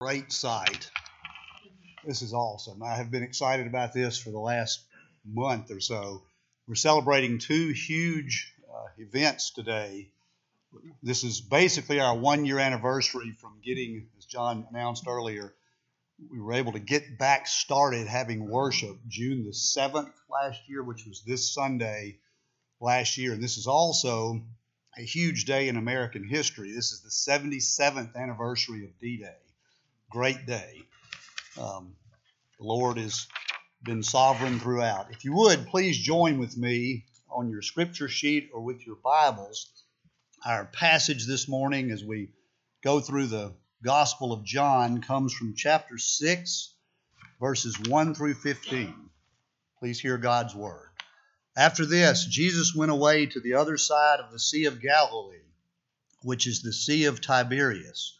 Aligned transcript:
great 0.00 0.32
sight. 0.32 0.90
This 2.06 2.22
is 2.22 2.32
awesome. 2.32 2.82
I 2.82 2.96
have 2.96 3.10
been 3.10 3.22
excited 3.22 3.66
about 3.66 3.92
this 3.92 4.18
for 4.18 4.30
the 4.30 4.38
last 4.38 4.82
month 5.26 5.70
or 5.70 5.78
so. 5.78 6.22
We're 6.66 6.74
celebrating 6.74 7.38
two 7.38 7.68
huge 7.68 8.54
uh, 8.66 8.86
events 8.96 9.50
today. 9.50 10.08
This 11.02 11.22
is 11.22 11.42
basically 11.42 12.00
our 12.00 12.16
one 12.16 12.46
year 12.46 12.58
anniversary 12.58 13.36
from 13.42 13.60
getting, 13.62 14.08
as 14.16 14.24
John 14.24 14.66
announced 14.70 15.04
earlier, 15.06 15.52
we 16.30 16.40
were 16.40 16.54
able 16.54 16.72
to 16.72 16.78
get 16.78 17.18
back 17.18 17.46
started 17.46 18.06
having 18.06 18.48
worship 18.48 18.96
June 19.06 19.44
the 19.44 19.50
7th 19.52 20.14
last 20.30 20.62
year, 20.66 20.82
which 20.82 21.04
was 21.06 21.22
this 21.26 21.52
Sunday 21.52 22.20
last 22.80 23.18
year. 23.18 23.34
And 23.34 23.42
this 23.42 23.58
is 23.58 23.66
also 23.66 24.40
a 24.96 25.02
huge 25.02 25.44
day 25.44 25.68
in 25.68 25.76
American 25.76 26.26
history. 26.26 26.72
This 26.72 26.90
is 26.92 27.02
the 27.02 27.32
77th 27.32 28.16
anniversary 28.16 28.84
of 28.84 28.98
D 28.98 29.18
Day 29.18 29.36
great 30.10 30.44
day. 30.44 30.82
Um, 31.58 31.94
the 32.58 32.66
Lord 32.66 32.98
has 32.98 33.28
been 33.84 34.02
sovereign 34.02 34.58
throughout. 34.58 35.12
If 35.12 35.24
you 35.24 35.32
would, 35.34 35.68
please 35.68 35.96
join 35.96 36.38
with 36.38 36.56
me 36.56 37.04
on 37.30 37.48
your 37.48 37.62
scripture 37.62 38.08
sheet 38.08 38.50
or 38.52 38.60
with 38.60 38.84
your 38.84 38.96
Bibles. 38.96 39.70
Our 40.44 40.64
passage 40.64 41.26
this 41.26 41.48
morning 41.48 41.92
as 41.92 42.04
we 42.04 42.30
go 42.82 42.98
through 42.98 43.26
the 43.26 43.52
Gospel 43.84 44.32
of 44.32 44.44
John 44.44 45.00
comes 45.00 45.32
from 45.32 45.54
chapter 45.54 45.96
6, 45.96 46.74
verses 47.40 47.78
1 47.78 48.14
through 48.14 48.34
15. 48.34 48.92
Please 49.78 50.00
hear 50.00 50.18
God's 50.18 50.56
word. 50.56 50.88
After 51.56 51.86
this, 51.86 52.26
Jesus 52.26 52.74
went 52.74 52.90
away 52.90 53.26
to 53.26 53.40
the 53.40 53.54
other 53.54 53.76
side 53.76 54.18
of 54.18 54.32
the 54.32 54.40
Sea 54.40 54.64
of 54.64 54.82
Galilee, 54.82 55.36
which 56.22 56.48
is 56.48 56.62
the 56.62 56.72
Sea 56.72 57.04
of 57.04 57.20
Tiberias 57.20 58.19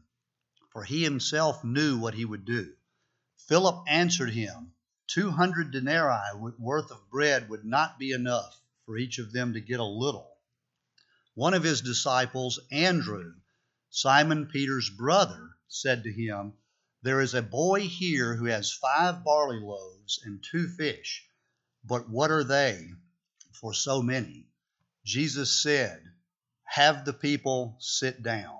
for 0.71 0.83
he 0.83 1.03
himself 1.03 1.63
knew 1.63 1.97
what 1.97 2.13
he 2.13 2.25
would 2.25 2.45
do. 2.45 2.73
Philip 3.47 3.83
answered 3.87 4.29
him, 4.31 4.73
Two 5.07 5.31
hundred 5.31 5.71
denarii 5.71 6.53
worth 6.57 6.89
of 6.91 7.09
bread 7.09 7.49
would 7.49 7.65
not 7.65 7.99
be 7.99 8.11
enough 8.11 8.61
for 8.85 8.97
each 8.97 9.19
of 9.19 9.33
them 9.33 9.53
to 9.53 9.59
get 9.59 9.79
a 9.79 9.85
little. 9.85 10.37
One 11.33 11.53
of 11.53 11.63
his 11.63 11.81
disciples, 11.81 12.59
Andrew, 12.71 13.33
Simon 13.89 14.47
Peter's 14.47 14.89
brother, 14.89 15.57
said 15.67 16.03
to 16.03 16.13
him, 16.13 16.53
There 17.01 17.19
is 17.19 17.33
a 17.33 17.41
boy 17.41 17.87
here 17.87 18.35
who 18.35 18.45
has 18.45 18.71
five 18.71 19.23
barley 19.23 19.59
loaves 19.59 20.21
and 20.23 20.41
two 20.41 20.69
fish, 20.69 21.27
but 21.83 22.09
what 22.09 22.31
are 22.31 22.43
they 22.43 22.93
for 23.51 23.73
so 23.73 24.01
many? 24.01 24.47
Jesus 25.03 25.61
said, 25.61 26.01
Have 26.63 27.03
the 27.03 27.13
people 27.13 27.75
sit 27.79 28.23
down. 28.23 28.59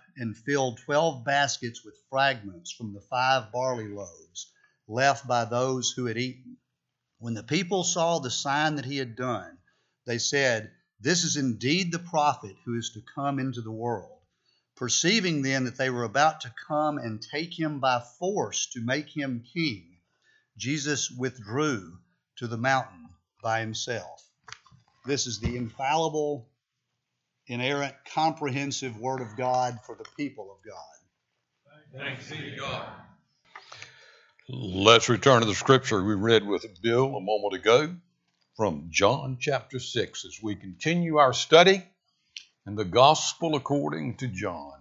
and 0.17 0.35
filled 0.35 0.77
twelve 0.79 1.23
baskets 1.23 1.83
with 1.83 2.01
fragments 2.09 2.71
from 2.71 2.93
the 2.93 3.01
five 3.01 3.51
barley 3.51 3.87
loaves 3.87 4.51
left 4.87 5.27
by 5.27 5.45
those 5.45 5.91
who 5.91 6.05
had 6.05 6.17
eaten. 6.17 6.57
When 7.19 7.33
the 7.33 7.43
people 7.43 7.83
saw 7.83 8.19
the 8.19 8.31
sign 8.31 8.75
that 8.75 8.85
he 8.85 8.97
had 8.97 9.15
done, 9.15 9.57
they 10.05 10.17
said, 10.17 10.71
This 10.99 11.23
is 11.23 11.37
indeed 11.37 11.91
the 11.91 11.99
prophet 11.99 12.55
who 12.65 12.77
is 12.77 12.91
to 12.91 13.01
come 13.15 13.39
into 13.39 13.61
the 13.61 13.71
world. 13.71 14.19
Perceiving 14.75 15.41
then 15.41 15.65
that 15.65 15.77
they 15.77 15.89
were 15.89 16.03
about 16.03 16.41
to 16.41 16.53
come 16.67 16.97
and 16.97 17.21
take 17.21 17.57
him 17.57 17.79
by 17.79 17.99
force 18.19 18.67
to 18.73 18.81
make 18.81 19.15
him 19.15 19.45
king, 19.53 19.97
Jesus 20.57 21.11
withdrew 21.11 21.99
to 22.37 22.47
the 22.47 22.57
mountain 22.57 23.07
by 23.41 23.59
himself. 23.59 24.23
This 25.05 25.27
is 25.27 25.39
the 25.39 25.55
infallible 25.55 26.50
inerrant, 27.51 27.93
comprehensive 28.13 28.97
Word 28.97 29.21
of 29.21 29.35
God 29.35 29.79
for 29.85 29.95
the 29.95 30.05
people 30.15 30.51
of 30.51 30.65
God. 30.65 32.01
Thanks 32.01 32.31
be 32.31 32.51
to 32.51 32.55
God. 32.57 32.87
Let's 34.47 35.09
return 35.09 35.41
to 35.41 35.47
the 35.47 35.53
scripture 35.53 36.01
we 36.01 36.13
read 36.13 36.47
with 36.47 36.65
Bill 36.81 37.15
a 37.15 37.21
moment 37.21 37.53
ago 37.53 37.93
from 38.55 38.87
John 38.89 39.37
chapter 39.39 39.79
6 39.79 40.25
as 40.25 40.39
we 40.41 40.55
continue 40.55 41.17
our 41.17 41.33
study 41.33 41.83
in 42.65 42.75
the 42.75 42.85
gospel 42.85 43.55
according 43.55 44.15
to 44.17 44.27
John. 44.27 44.80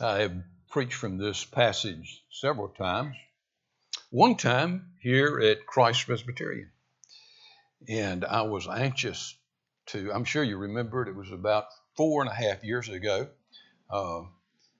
I 0.00 0.20
have 0.20 0.36
preached 0.70 0.94
from 0.94 1.18
this 1.18 1.44
passage 1.44 2.22
several 2.30 2.68
times. 2.68 3.16
One 4.10 4.36
time 4.36 4.92
here 5.00 5.40
at 5.40 5.66
Christ 5.66 6.06
Presbyterian. 6.06 6.70
And 7.88 8.24
I 8.24 8.42
was 8.42 8.68
anxious 8.68 9.36
to, 9.86 10.12
I'm 10.12 10.24
sure 10.24 10.44
you 10.44 10.56
remember 10.56 11.02
it, 11.02 11.08
it 11.08 11.16
was 11.16 11.32
about 11.32 11.64
four 11.96 12.22
and 12.22 12.30
a 12.30 12.34
half 12.34 12.62
years 12.62 12.88
ago. 12.88 13.28
Uh, 13.90 14.20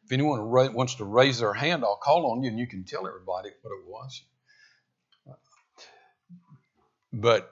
if 0.04 0.12
anyone 0.12 0.50
wants 0.50 0.96
to 0.96 1.04
raise 1.04 1.40
their 1.40 1.54
hand, 1.54 1.84
I'll 1.84 1.96
call 1.96 2.30
on 2.30 2.44
you 2.44 2.50
and 2.50 2.58
you 2.58 2.68
can 2.68 2.84
tell 2.84 3.06
everybody 3.06 3.50
what 3.62 3.72
it 3.72 3.86
was. 3.86 4.22
But 7.12 7.50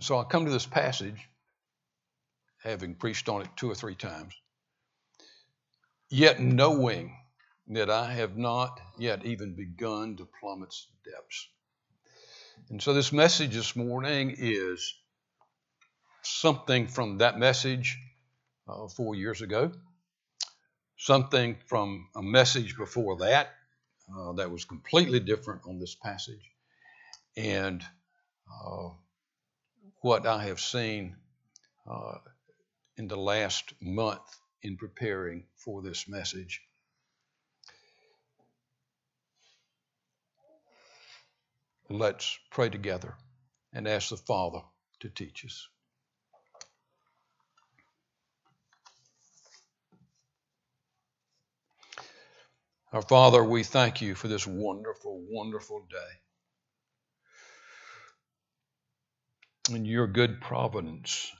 so 0.00 0.18
I 0.18 0.24
come 0.24 0.44
to 0.44 0.50
this 0.50 0.66
passage, 0.66 1.20
having 2.62 2.96
preached 2.96 3.28
on 3.28 3.42
it 3.42 3.48
two 3.56 3.70
or 3.70 3.74
three 3.74 3.94
times 3.94 4.34
yet 6.14 6.38
knowing 6.38 7.12
that 7.66 7.90
I 7.90 8.12
have 8.12 8.36
not 8.36 8.80
yet 8.96 9.26
even 9.26 9.56
begun 9.56 10.16
to 10.16 10.28
plumb 10.40 10.62
its 10.62 10.86
depths. 11.04 11.48
And 12.70 12.80
so, 12.80 12.94
this 12.94 13.12
message 13.12 13.54
this 13.54 13.74
morning 13.74 14.32
is 14.38 14.94
something 16.22 16.86
from 16.86 17.18
that 17.18 17.36
message 17.36 17.98
uh, 18.68 18.86
four 18.86 19.16
years 19.16 19.42
ago, 19.42 19.72
something 20.96 21.56
from 21.66 22.08
a 22.14 22.22
message 22.22 22.76
before 22.76 23.18
that 23.18 23.48
uh, 24.16 24.34
that 24.34 24.52
was 24.52 24.64
completely 24.64 25.18
different 25.18 25.62
on 25.66 25.80
this 25.80 25.96
passage, 25.96 26.48
and 27.36 27.82
uh, 28.48 28.90
what 30.00 30.28
I 30.28 30.44
have 30.44 30.60
seen 30.60 31.16
uh, 31.90 32.18
in 32.96 33.08
the 33.08 33.16
last 33.16 33.72
month 33.80 34.22
in 34.64 34.76
preparing 34.78 35.44
for 35.56 35.82
this 35.82 36.08
message. 36.08 36.62
Let's 41.90 42.38
pray 42.50 42.70
together 42.70 43.14
and 43.74 43.86
ask 43.86 44.08
the 44.08 44.16
Father 44.16 44.62
to 45.00 45.10
teach 45.10 45.44
us. 45.44 45.68
Our 52.90 53.02
Father, 53.02 53.44
we 53.44 53.64
thank 53.64 54.00
you 54.00 54.14
for 54.14 54.28
this 54.28 54.46
wonderful, 54.46 55.22
wonderful 55.28 55.86
day. 55.90 56.14
In 59.74 59.84
your 59.84 60.06
good 60.06 60.40
providence, 60.40 61.30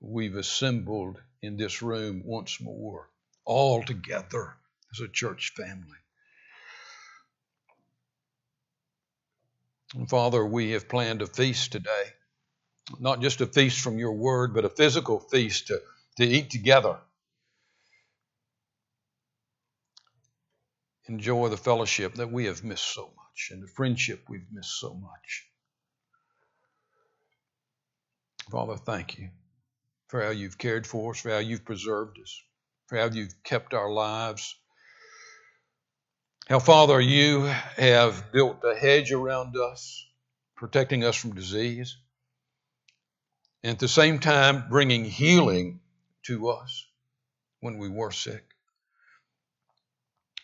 we've 0.00 0.36
assembled 0.36 1.20
in 1.42 1.56
this 1.56 1.82
room 1.82 2.22
once 2.24 2.60
more, 2.60 3.08
all 3.44 3.82
together 3.82 4.54
as 4.92 5.00
a 5.00 5.08
church 5.08 5.52
family. 5.56 5.98
And 9.94 10.08
Father, 10.08 10.44
we 10.44 10.70
have 10.72 10.88
planned 10.88 11.22
a 11.22 11.26
feast 11.26 11.72
today. 11.72 12.04
Not 12.98 13.20
just 13.20 13.40
a 13.40 13.46
feast 13.46 13.80
from 13.80 13.98
your 13.98 14.12
word, 14.12 14.54
but 14.54 14.64
a 14.64 14.68
physical 14.68 15.20
feast 15.20 15.68
to, 15.68 15.80
to 16.16 16.24
eat 16.24 16.50
together. 16.50 16.98
Enjoy 21.08 21.48
the 21.48 21.56
fellowship 21.56 22.14
that 22.14 22.30
we 22.30 22.44
have 22.44 22.62
missed 22.62 22.94
so 22.94 23.12
much 23.16 23.48
and 23.50 23.62
the 23.62 23.68
friendship 23.68 24.24
we've 24.28 24.46
missed 24.52 24.78
so 24.78 24.94
much. 24.94 25.46
Father, 28.50 28.76
thank 28.76 29.18
you 29.18 29.30
for 30.10 30.24
how 30.24 30.30
you've 30.30 30.58
cared 30.58 30.88
for 30.88 31.12
us, 31.12 31.20
for 31.20 31.30
how 31.30 31.38
you've 31.38 31.64
preserved 31.64 32.18
us, 32.20 32.42
for 32.88 32.98
how 32.98 33.08
you've 33.08 33.40
kept 33.44 33.74
our 33.74 33.88
lives. 33.88 34.56
How, 36.48 36.58
Father, 36.58 37.00
you 37.00 37.42
have 37.76 38.32
built 38.32 38.58
a 38.64 38.74
hedge 38.74 39.12
around 39.12 39.56
us, 39.56 40.04
protecting 40.56 41.04
us 41.04 41.14
from 41.14 41.36
disease, 41.36 41.96
and 43.62 43.74
at 43.74 43.78
the 43.78 43.86
same 43.86 44.18
time 44.18 44.64
bringing 44.68 45.04
healing 45.04 45.78
to 46.26 46.48
us 46.48 46.86
when 47.60 47.78
we 47.78 47.88
were 47.88 48.10
sick. 48.10 48.42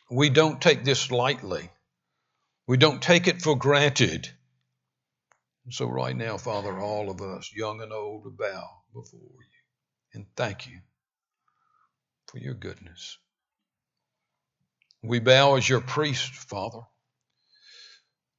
We 0.09 0.31
don't 0.31 0.62
take 0.62 0.85
this 0.85 1.11
lightly. 1.11 1.71
We 2.69 2.77
don't 2.77 3.03
take 3.03 3.27
it 3.27 3.43
for 3.43 3.57
granted. 3.57 4.29
So, 5.71 5.89
right 5.89 6.17
now, 6.17 6.37
Father, 6.37 6.79
all 6.79 7.11
of 7.11 7.21
us, 7.21 7.51
young 7.53 7.83
and 7.83 7.93
old, 7.93 8.37
bow 8.39 8.69
before 8.95 9.19
you 9.21 9.56
and 10.17 10.27
thank 10.37 10.67
you 10.67 10.79
for 12.27 12.39
your 12.39 12.55
goodness. 12.55 13.19
We 15.03 15.21
bow 15.21 15.55
as 15.55 15.69
your 15.69 15.81
priest, 15.81 16.33
Father. 16.33 16.81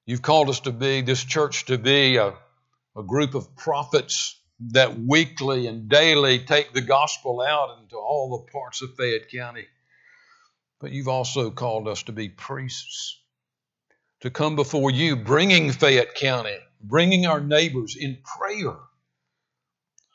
You've 0.05 0.21
called 0.21 0.49
us 0.49 0.61
to 0.61 0.71
be, 0.71 1.01
this 1.01 1.23
church 1.23 1.65
to 1.65 1.77
be 1.77 2.17
a, 2.17 2.33
a 2.95 3.03
group 3.03 3.35
of 3.35 3.55
prophets 3.55 4.39
that 4.71 4.99
weekly 4.99 5.67
and 5.67 5.87
daily 5.87 6.39
take 6.39 6.73
the 6.73 6.81
gospel 6.81 7.41
out 7.41 7.77
into 7.81 7.95
all 7.95 8.37
the 8.37 8.51
parts 8.51 8.81
of 8.81 8.95
Fayette 8.95 9.29
County. 9.29 9.65
But 10.79 10.91
you've 10.91 11.07
also 11.07 11.51
called 11.51 11.87
us 11.87 12.03
to 12.03 12.11
be 12.11 12.29
priests, 12.29 13.19
to 14.21 14.29
come 14.29 14.55
before 14.55 14.91
you, 14.91 15.15
bringing 15.15 15.71
Fayette 15.71 16.15
County, 16.15 16.57
bringing 16.81 17.25
our 17.25 17.39
neighbors 17.39 17.95
in 17.95 18.17
prayer. 18.23 18.75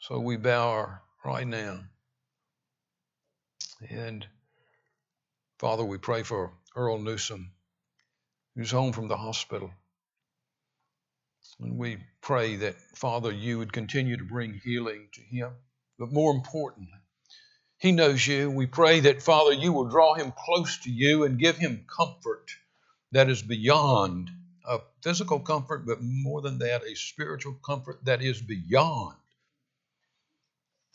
So 0.00 0.18
we 0.18 0.36
bow 0.36 0.70
our, 0.70 1.02
right 1.24 1.46
now. 1.46 1.80
And 3.88 4.26
Father, 5.58 5.84
we 5.84 5.98
pray 5.98 6.22
for 6.22 6.52
Earl 6.74 6.98
Newsom, 6.98 7.52
who's 8.56 8.70
home 8.70 8.92
from 8.92 9.08
the 9.08 9.16
hospital. 9.16 9.70
And 11.60 11.78
we 11.78 11.98
pray 12.20 12.56
that, 12.56 12.76
Father, 12.94 13.30
you 13.30 13.58
would 13.58 13.72
continue 13.72 14.16
to 14.16 14.24
bring 14.24 14.60
healing 14.64 15.08
to 15.12 15.20
him. 15.20 15.52
But 15.98 16.12
more 16.12 16.32
importantly, 16.32 16.98
he 17.78 17.92
knows 17.92 18.26
you. 18.26 18.50
We 18.50 18.66
pray 18.66 19.00
that, 19.00 19.22
Father, 19.22 19.52
you 19.52 19.72
will 19.72 19.88
draw 19.88 20.14
him 20.14 20.32
close 20.36 20.78
to 20.78 20.90
you 20.90 21.24
and 21.24 21.38
give 21.38 21.56
him 21.56 21.84
comfort 21.94 22.50
that 23.12 23.28
is 23.28 23.42
beyond 23.42 24.30
a 24.66 24.78
physical 25.02 25.40
comfort, 25.40 25.84
but 25.86 25.98
more 26.00 26.40
than 26.40 26.58
that, 26.58 26.82
a 26.84 26.94
spiritual 26.94 27.54
comfort 27.64 28.04
that 28.04 28.22
is 28.22 28.40
beyond 28.40 29.16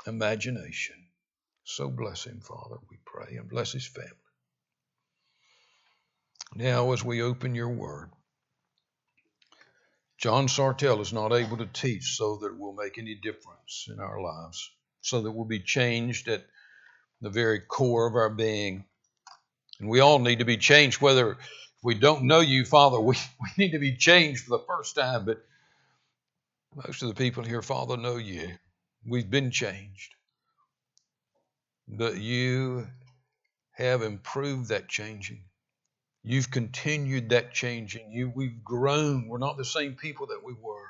imagination. 0.07 0.95
So 1.63 1.89
bless 1.89 2.25
him, 2.25 2.39
Father, 2.39 2.77
we 2.89 2.97
pray, 3.05 3.35
and 3.35 3.49
bless 3.49 3.73
his 3.73 3.85
family. 3.85 4.11
Now, 6.55 6.93
as 6.93 7.03
we 7.03 7.21
open 7.21 7.55
your 7.55 7.69
word, 7.69 8.09
John 10.17 10.47
Sartell 10.47 11.01
is 11.01 11.13
not 11.13 11.33
able 11.33 11.57
to 11.57 11.67
teach 11.67 12.15
so 12.15 12.37
that 12.37 12.47
it 12.47 12.57
will 12.57 12.73
make 12.73 12.97
any 12.97 13.15
difference 13.15 13.87
in 13.91 13.99
our 13.99 14.19
lives, 14.21 14.71
so 15.01 15.21
that 15.21 15.31
we'll 15.31 15.45
be 15.45 15.59
changed 15.59 16.27
at 16.27 16.45
the 17.21 17.29
very 17.29 17.59
core 17.59 18.07
of 18.07 18.15
our 18.15 18.29
being. 18.29 18.85
And 19.79 19.89
we 19.89 19.99
all 19.99 20.19
need 20.19 20.39
to 20.39 20.45
be 20.45 20.57
changed, 20.57 21.01
whether 21.01 21.33
if 21.33 21.83
we 21.83 21.95
don't 21.95 22.23
know 22.23 22.39
you, 22.39 22.65
Father, 22.65 22.99
we, 23.01 23.15
we 23.39 23.49
need 23.57 23.71
to 23.73 23.79
be 23.79 23.95
changed 23.95 24.45
for 24.45 24.57
the 24.57 24.65
first 24.65 24.95
time, 24.95 25.25
but 25.25 25.43
most 26.75 27.03
of 27.03 27.09
the 27.09 27.15
people 27.15 27.43
here, 27.43 27.61
Father, 27.61 27.97
know 27.97 28.17
you. 28.17 28.57
We've 29.07 29.29
been 29.29 29.51
changed. 29.51 30.13
But 31.87 32.17
you 32.17 32.87
have 33.71 34.01
improved 34.01 34.69
that 34.69 34.89
changing. 34.89 35.43
You've 36.23 36.51
continued 36.51 37.29
that 37.29 37.53
changing. 37.53 38.11
You, 38.11 38.29
we've 38.35 38.63
grown. 38.63 39.29
We're 39.29 39.37
not 39.37 39.55
the 39.55 39.63
same 39.63 39.93
people 39.95 40.27
that 40.27 40.43
we 40.43 40.53
were. 40.53 40.89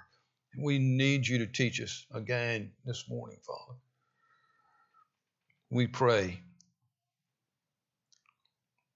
We 0.57 0.79
need 0.79 1.27
you 1.27 1.39
to 1.39 1.47
teach 1.47 1.79
us 1.79 2.07
again 2.11 2.71
this 2.85 3.07
morning, 3.07 3.37
Father. 3.45 3.77
We 5.69 5.85
pray 5.85 6.41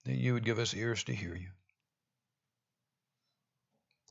that 0.05 0.15
you 0.15 0.33
would 0.33 0.45
give 0.45 0.57
us 0.57 0.73
ears 0.73 1.03
to 1.03 1.13
hear 1.13 1.35
you, 1.35 1.49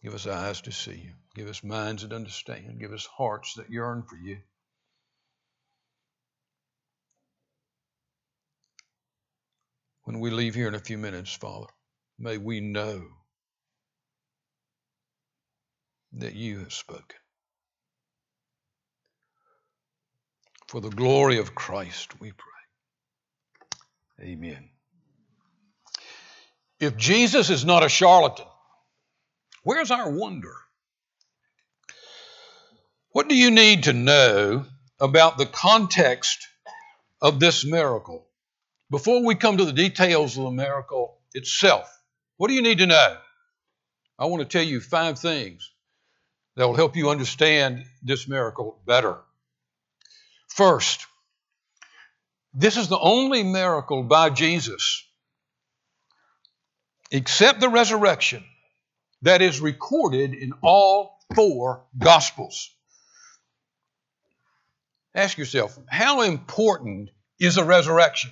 give 0.05 0.15
us 0.15 0.29
eyes 0.29 0.61
to 0.63 0.73
see 0.73 0.93
you, 0.93 1.13
give 1.35 1.49
us 1.49 1.65
minds 1.65 2.03
that 2.03 2.15
understand, 2.15 2.79
give 2.79 2.93
us 2.93 3.07
hearts 3.07 3.55
that 3.55 3.71
yearn 3.71 4.05
for 4.09 4.17
you. 4.17 4.39
When 10.11 10.19
we 10.19 10.31
leave 10.31 10.57
here 10.57 10.67
in 10.67 10.75
a 10.75 10.81
few 10.81 10.99
minutes, 10.99 11.33
Father, 11.33 11.69
may 12.19 12.37
we 12.37 12.59
know 12.59 13.01
that 16.15 16.35
you 16.35 16.59
have 16.59 16.73
spoken. 16.73 17.17
For 20.67 20.81
the 20.81 20.91
glory 20.91 21.39
of 21.39 21.55
Christ, 21.55 22.21
we 22.21 22.33
pray. 22.33 24.27
Amen. 24.33 24.71
If 26.81 26.97
Jesus 26.97 27.49
is 27.49 27.65
not 27.65 27.85
a 27.85 27.89
charlatan, 27.89 28.47
where's 29.63 29.93
our 29.93 30.11
wonder? 30.11 30.57
What 33.13 33.29
do 33.29 33.37
you 33.37 33.53
need 33.53 33.85
to 33.85 33.93
know 33.93 34.67
about 34.99 35.39
the 35.39 35.47
context 35.47 36.49
of 37.23 37.39
this 37.39 37.65
miracle 37.65 38.27
before 38.91 39.25
we 39.25 39.35
come 39.35 39.57
to 39.57 39.65
the 39.65 39.73
details 39.73 40.37
of 40.37 40.45
the 40.45 40.51
miracle 40.51 41.19
itself, 41.33 41.89
what 42.37 42.49
do 42.49 42.55
you 42.55 42.63
need 42.63 42.79
to 42.79 42.87
know? 42.87 43.17
I 44.19 44.27
want 44.27 44.43
to 44.43 44.49
tell 44.49 44.67
you 44.67 44.81
five 44.81 45.19
things 45.19 45.71
that 46.57 46.67
will 46.67 46.75
help 46.75 46.97
you 46.97 47.11
understand 47.11 47.85
this 48.03 48.29
miracle 48.29 48.81
better. 48.87 49.19
First, 50.49 51.07
this 52.53 52.77
is 52.77 52.89
the 52.89 52.99
only 52.99 53.45
miracle 53.45 54.03
by 54.03 54.31
Jesus, 54.31 55.07
except 57.11 57.61
the 57.61 57.69
resurrection, 57.69 58.45
that 59.23 59.43
is 59.43 59.61
recorded 59.61 60.35
in 60.35 60.53
all 60.63 61.19
four 61.35 61.85
Gospels. 61.97 62.71
Ask 65.15 65.39
yourself, 65.39 65.79
how 65.89 66.23
important 66.23 67.11
is 67.39 67.57
a 67.59 67.65
resurrection? 67.65 68.31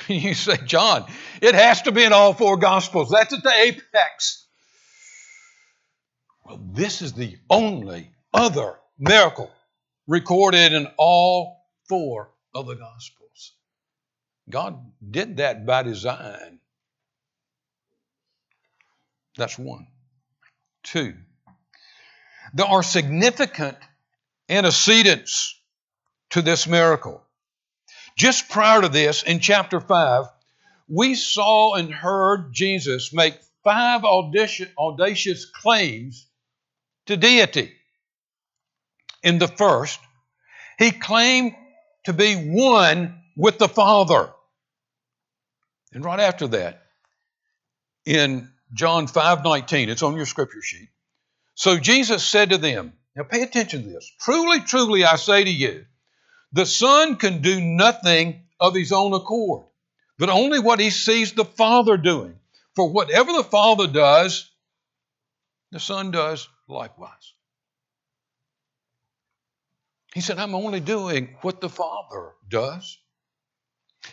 You 0.08 0.34
say, 0.34 0.56
John, 0.64 1.06
it 1.40 1.54
has 1.54 1.82
to 1.82 1.92
be 1.92 2.04
in 2.04 2.12
all 2.12 2.34
four 2.34 2.56
Gospels. 2.56 3.10
That's 3.10 3.32
at 3.32 3.42
the 3.42 3.52
apex. 3.52 4.46
Well, 6.44 6.60
this 6.72 7.00
is 7.00 7.12
the 7.12 7.36
only 7.48 8.10
other 8.32 8.78
miracle 8.98 9.50
recorded 10.06 10.72
in 10.72 10.88
all 10.98 11.64
four 11.88 12.30
of 12.54 12.66
the 12.66 12.74
Gospels. 12.74 13.52
God 14.50 14.78
did 15.10 15.38
that 15.38 15.64
by 15.64 15.82
design. 15.82 16.60
That's 19.36 19.58
one. 19.58 19.86
Two, 20.82 21.14
there 22.52 22.66
are 22.66 22.82
significant 22.82 23.78
antecedents 24.50 25.58
to 26.30 26.42
this 26.42 26.66
miracle. 26.66 27.23
Just 28.16 28.48
prior 28.48 28.80
to 28.80 28.88
this, 28.88 29.22
in 29.22 29.40
chapter 29.40 29.80
5, 29.80 30.26
we 30.88 31.14
saw 31.14 31.74
and 31.74 31.92
heard 31.92 32.52
Jesus 32.52 33.12
make 33.12 33.34
five 33.64 34.04
audacious, 34.04 35.46
claims 35.46 36.26
to 37.06 37.16
deity. 37.16 37.72
In 39.22 39.38
the 39.38 39.48
first, 39.48 39.98
he 40.78 40.90
claimed 40.90 41.54
to 42.04 42.12
be 42.12 42.34
one 42.34 43.20
with 43.36 43.58
the 43.58 43.68
Father. 43.68 44.30
And 45.92 46.04
right 46.04 46.20
after 46.20 46.46
that, 46.48 46.82
in 48.04 48.52
John 48.72 49.06
5:19, 49.06 49.88
it's 49.88 50.02
on 50.02 50.16
your 50.16 50.26
scripture 50.26 50.62
sheet. 50.62 50.90
So 51.54 51.78
Jesus 51.78 52.24
said 52.24 52.50
to 52.50 52.58
them, 52.58 52.92
now 53.16 53.22
pay 53.22 53.42
attention 53.42 53.84
to 53.84 53.88
this. 53.88 54.10
Truly, 54.20 54.60
truly, 54.60 55.04
I 55.04 55.16
say 55.16 55.44
to 55.44 55.50
you, 55.50 55.86
the 56.54 56.64
Son 56.64 57.16
can 57.16 57.42
do 57.42 57.60
nothing 57.60 58.44
of 58.60 58.74
his 58.74 58.92
own 58.92 59.12
accord, 59.12 59.64
but 60.18 60.30
only 60.30 60.60
what 60.60 60.78
he 60.78 60.90
sees 60.90 61.32
the 61.32 61.44
Father 61.44 61.96
doing. 61.96 62.38
For 62.76 62.88
whatever 62.88 63.32
the 63.32 63.44
Father 63.44 63.88
does, 63.88 64.50
the 65.72 65.80
Son 65.80 66.12
does 66.12 66.48
likewise. 66.68 67.34
He 70.14 70.20
said, 70.20 70.38
I'm 70.38 70.54
only 70.54 70.78
doing 70.78 71.36
what 71.42 71.60
the 71.60 71.68
Father 71.68 72.34
does. 72.48 72.98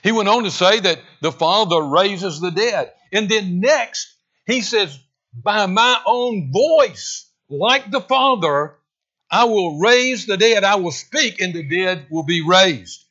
He 0.01 0.11
went 0.11 0.29
on 0.29 0.43
to 0.43 0.51
say 0.51 0.79
that 0.79 0.99
the 1.21 1.31
Father 1.31 1.79
raises 1.79 2.39
the 2.39 2.49
dead. 2.49 2.91
And 3.13 3.29
then 3.29 3.59
next, 3.59 4.15
he 4.47 4.61
says, 4.61 4.97
By 5.31 5.67
my 5.67 6.01
own 6.07 6.51
voice, 6.51 7.29
like 7.49 7.91
the 7.91 8.01
Father, 8.01 8.77
I 9.31 9.45
will 9.45 9.79
raise 9.79 10.25
the 10.25 10.35
dead. 10.35 10.65
I 10.65 10.75
will 10.75 10.91
speak, 10.91 11.39
and 11.39 11.53
the 11.53 11.63
dead 11.63 12.07
will 12.11 12.23
be 12.23 12.45
raised. 12.45 13.05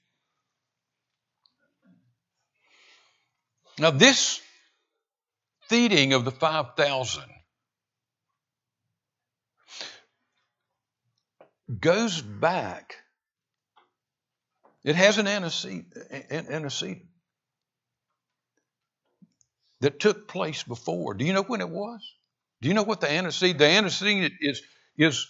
Now, 3.78 3.90
this 3.90 4.40
feeding 5.68 6.12
of 6.12 6.26
the 6.26 6.30
5,000 6.30 7.22
goes 11.80 12.20
back. 12.20 12.96
It 14.84 14.96
has 14.96 15.16
an 15.16 15.26
antecedent 15.26 17.06
that 19.80 20.00
took 20.00 20.28
place 20.28 20.62
before. 20.62 21.14
Do 21.14 21.24
you 21.24 21.32
know 21.32 21.42
when 21.42 21.62
it 21.62 21.70
was? 21.70 22.00
Do 22.60 22.68
you 22.68 22.74
know 22.74 22.82
what 22.82 23.00
the 23.00 23.10
antecedent? 23.10 23.58
The 23.58 23.68
antecedent 23.68 24.34
is, 24.40 24.60
is 24.98 25.26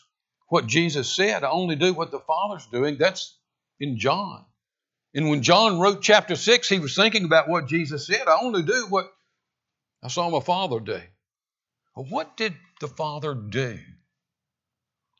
what 0.50 0.66
Jesus 0.66 1.10
said. 1.10 1.42
I 1.44 1.50
only 1.50 1.76
do 1.76 1.94
what 1.94 2.10
the 2.10 2.20
Father's 2.20 2.66
doing. 2.66 2.98
That's 2.98 3.34
in 3.78 3.98
John. 3.98 4.44
And 5.14 5.30
when 5.30 5.42
John 5.42 5.80
wrote 5.80 6.02
chapter 6.02 6.36
6, 6.36 6.68
he 6.68 6.78
was 6.78 6.94
thinking 6.94 7.24
about 7.24 7.48
what 7.48 7.66
Jesus 7.66 8.06
said. 8.06 8.28
I 8.28 8.38
only 8.42 8.62
do 8.62 8.86
what 8.88 9.10
I 10.02 10.08
saw 10.08 10.28
my 10.28 10.40
Father 10.40 10.80
do. 10.80 11.00
Well, 11.96 12.06
what 12.08 12.36
did 12.36 12.54
the 12.80 12.88
Father 12.88 13.34
do? 13.34 13.78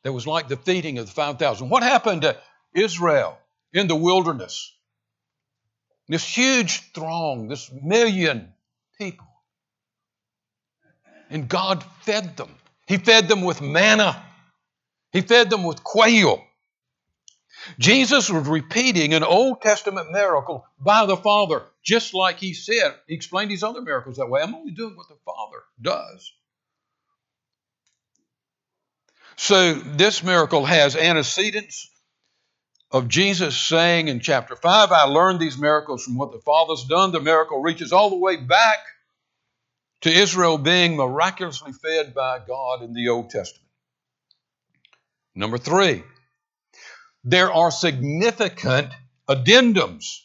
That 0.03 0.13
was 0.13 0.27
like 0.27 0.47
the 0.47 0.57
feeding 0.57 0.97
of 0.97 1.05
the 1.05 1.11
5,000. 1.11 1.69
What 1.69 1.83
happened 1.83 2.23
to 2.23 2.37
Israel 2.73 3.37
in 3.73 3.87
the 3.87 3.95
wilderness? 3.95 4.73
This 6.07 6.25
huge 6.25 6.91
throng, 6.93 7.47
this 7.47 7.71
million 7.71 8.53
people. 8.97 9.27
And 11.29 11.47
God 11.47 11.85
fed 12.01 12.35
them. 12.35 12.53
He 12.87 12.97
fed 12.97 13.29
them 13.29 13.43
with 13.43 13.61
manna, 13.61 14.21
He 15.11 15.21
fed 15.21 15.49
them 15.49 15.63
with 15.63 15.83
quail. 15.83 16.43
Jesus 17.77 18.29
was 18.29 18.47
repeating 18.47 19.13
an 19.13 19.23
Old 19.23 19.61
Testament 19.61 20.11
miracle 20.11 20.65
by 20.79 21.05
the 21.05 21.17
Father, 21.17 21.63
just 21.83 22.13
like 22.13 22.39
he 22.39 22.53
said. 22.53 22.95
He 23.07 23.13
explained 23.13 23.51
these 23.51 23.63
other 23.63 23.81
miracles 23.81 24.17
that 24.17 24.29
way. 24.29 24.41
I'm 24.41 24.55
only 24.55 24.71
doing 24.71 24.95
what 24.95 25.07
the 25.09 25.17
Father 25.25 25.59
does. 25.81 26.33
So 29.35 29.73
this 29.73 30.23
miracle 30.23 30.65
has 30.65 30.95
antecedents 30.95 31.89
of 32.91 33.07
Jesus 33.07 33.57
saying 33.57 34.07
in 34.07 34.19
chapter 34.19 34.55
5, 34.55 34.91
I 34.91 35.03
learned 35.03 35.39
these 35.39 35.57
miracles 35.57 36.03
from 36.03 36.17
what 36.17 36.31
the 36.31 36.39
Father's 36.39 36.83
done. 36.85 37.11
The 37.11 37.21
miracle 37.21 37.61
reaches 37.61 37.93
all 37.93 38.09
the 38.09 38.17
way 38.17 38.37
back 38.37 38.79
to 40.01 40.11
Israel 40.11 40.57
being 40.57 40.95
miraculously 40.95 41.73
fed 41.73 42.13
by 42.13 42.39
God 42.45 42.81
in 42.81 42.93
the 42.93 43.09
Old 43.09 43.29
Testament. 43.29 43.60
Number 45.35 45.57
three, 45.57 46.03
there 47.23 47.51
are 47.51 47.71
significant 47.71 48.91
addendums. 49.29 50.19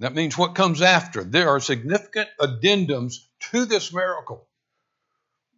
That 0.00 0.14
means 0.14 0.36
what 0.36 0.54
comes 0.54 0.82
after. 0.82 1.24
There 1.24 1.50
are 1.50 1.60
significant 1.60 2.28
addendums 2.40 3.16
to 3.52 3.64
this 3.64 3.92
miracle 3.92 4.48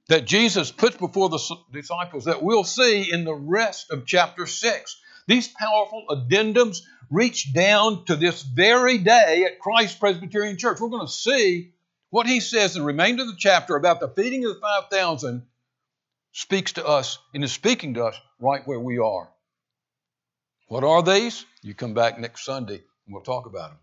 that 0.09 0.25
Jesus 0.25 0.71
puts 0.71 0.97
before 0.97 1.29
the 1.29 1.57
disciples 1.73 2.25
that 2.25 2.43
we'll 2.43 2.65
see 2.65 3.11
in 3.11 3.25
the 3.25 3.35
rest 3.35 3.91
of 3.91 4.07
chapter 4.07 4.47
6. 4.47 5.01
These 5.27 5.49
powerful 5.49 6.05
addendums 6.11 6.83
reach 7.11 7.53
down 7.53 8.05
to 8.07 8.17
this 8.17 8.43
very 8.43 8.99
day 8.99 9.45
at 9.45 9.59
Christ 9.59 9.99
Presbyterian 9.99 10.59
Church. 10.59 10.81
We're 10.81 10.89
going 10.89 11.07
to 11.07 11.13
see 11.13 11.73
what 12.11 12.27
he 12.27 12.41
says 12.41 12.77
in 12.77 12.83
the 12.83 12.87
remainder 12.87 13.23
of 13.23 13.29
the 13.29 13.37
chapter 13.39 13.75
about 13.77 14.01
the 14.01 14.09
feeding 14.09 14.45
of 14.45 14.55
the 14.55 14.61
5,000 14.61 15.47
speaks 16.37 16.75
to 16.75 16.87
us 16.87 17.19
and 17.33 17.43
is 17.43 17.52
speaking 17.52 17.95
to 17.95 18.05
us 18.05 18.14
right 18.38 18.61
where 18.66 18.78
we 18.78 18.99
are. 18.99 19.33
What 20.69 20.85
are 20.85 21.02
these? 21.02 21.47
You 21.62 21.73
come 21.73 21.95
back 21.95 22.19
next 22.19 22.45
Sunday 22.45 22.75
and 22.75 23.14
we'll 23.14 23.23
talk 23.23 23.47
about 23.47 23.71
them. 23.71 23.78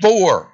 Four. 0.00 0.52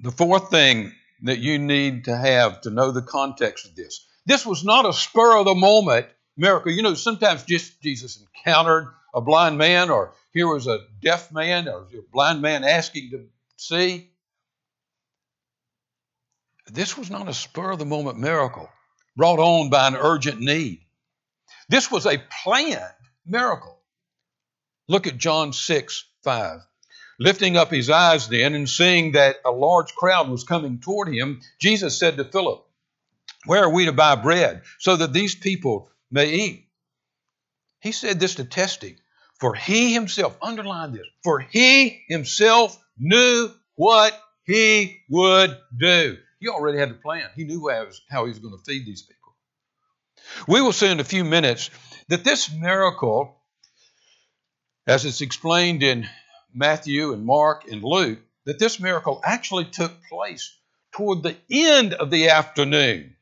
The 0.00 0.10
fourth 0.10 0.50
thing 0.50 0.94
that 1.24 1.38
you 1.38 1.58
need 1.58 2.06
to 2.06 2.16
have 2.16 2.62
to 2.62 2.70
know 2.70 2.92
the 2.92 3.02
context 3.02 3.66
of 3.66 3.76
this. 3.76 4.06
This 4.24 4.46
was 4.46 4.64
not 4.64 4.88
a 4.88 4.92
spur 4.94 5.36
of 5.36 5.44
the 5.44 5.54
moment 5.54 6.06
miracle. 6.38 6.72
You 6.72 6.82
know, 6.82 6.94
sometimes 6.94 7.44
just 7.44 7.82
Jesus 7.82 8.18
encountered 8.18 8.88
a 9.12 9.20
blind 9.20 9.58
man, 9.58 9.90
or 9.90 10.14
here 10.32 10.46
was 10.46 10.66
a 10.66 10.78
deaf 11.02 11.30
man, 11.30 11.68
or 11.68 11.82
a 11.82 12.02
blind 12.10 12.40
man 12.40 12.64
asking 12.64 13.10
to 13.10 13.26
see. 13.58 14.08
This 16.68 16.96
was 16.96 17.10
not 17.10 17.28
a 17.28 17.34
spur 17.34 17.72
of 17.72 17.78
the 17.78 17.84
moment 17.84 18.18
miracle 18.18 18.70
brought 19.16 19.38
on 19.38 19.70
by 19.70 19.88
an 19.88 19.96
urgent 19.96 20.40
need. 20.40 20.80
This 21.68 21.90
was 21.90 22.06
a 22.06 22.22
planned 22.42 22.94
miracle. 23.26 23.78
Look 24.88 25.06
at 25.06 25.18
John 25.18 25.52
6 25.52 26.04
5. 26.24 26.60
Lifting 27.20 27.56
up 27.56 27.70
his 27.70 27.90
eyes 27.90 28.28
then 28.28 28.54
and 28.54 28.68
seeing 28.68 29.12
that 29.12 29.36
a 29.44 29.50
large 29.50 29.94
crowd 29.94 30.28
was 30.28 30.44
coming 30.44 30.80
toward 30.80 31.12
him, 31.12 31.42
Jesus 31.60 31.98
said 31.98 32.16
to 32.16 32.24
Philip, 32.24 32.66
Where 33.44 33.64
are 33.64 33.72
we 33.72 33.84
to 33.84 33.92
buy 33.92 34.16
bread 34.16 34.62
so 34.78 34.96
that 34.96 35.12
these 35.12 35.34
people 35.34 35.90
may 36.10 36.32
eat? 36.32 36.68
He 37.80 37.92
said 37.92 38.20
this 38.20 38.36
to 38.36 38.44
test 38.44 38.82
him, 38.82 38.96
for 39.38 39.54
he 39.54 39.92
himself, 39.92 40.36
underline 40.42 40.92
this, 40.92 41.06
for 41.22 41.40
he 41.40 42.02
himself 42.08 42.78
knew 42.98 43.50
what 43.74 44.18
he 44.44 45.02
would 45.08 45.56
do. 45.78 46.18
He 46.40 46.48
already 46.48 46.78
had 46.78 46.90
the 46.90 46.94
plan. 46.94 47.28
He 47.36 47.44
knew 47.44 47.68
how 48.10 48.24
he 48.24 48.30
was 48.30 48.38
going 48.38 48.56
to 48.56 48.64
feed 48.64 48.86
these 48.86 49.02
people. 49.02 49.36
We 50.48 50.62
will 50.62 50.72
see 50.72 50.90
in 50.90 50.98
a 50.98 51.04
few 51.04 51.22
minutes 51.22 51.70
that 52.08 52.24
this 52.24 52.50
miracle, 52.50 53.36
as 54.86 55.04
it's 55.04 55.20
explained 55.20 55.82
in 55.82 56.08
Matthew 56.54 57.12
and 57.12 57.24
Mark 57.24 57.70
and 57.70 57.84
Luke 57.84 58.20
that 58.46 58.58
this 58.58 58.80
miracle 58.80 59.20
actually 59.22 59.66
took 59.66 59.92
place 60.08 60.56
toward 60.92 61.22
the 61.22 61.36
end 61.50 61.94
of 61.94 62.10
the 62.10 62.30
afternoon. 62.30 63.16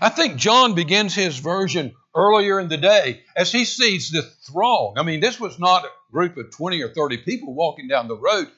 I 0.00 0.08
think 0.08 0.36
John 0.36 0.74
begins 0.74 1.14
his 1.14 1.38
version 1.38 1.94
earlier 2.14 2.60
in 2.60 2.68
the 2.68 2.76
day 2.76 3.22
as 3.36 3.50
he 3.50 3.64
sees 3.64 4.10
the 4.10 4.22
throng. 4.22 4.94
I 4.96 5.02
mean, 5.02 5.20
this 5.20 5.40
was 5.40 5.58
not 5.58 5.84
a 5.84 5.90
group 6.12 6.36
of 6.36 6.50
20 6.52 6.82
or 6.82 6.88
30 6.88 7.18
people 7.18 7.54
walking 7.54 7.88
down 7.88 8.06
the 8.06 8.16
road, 8.16 8.48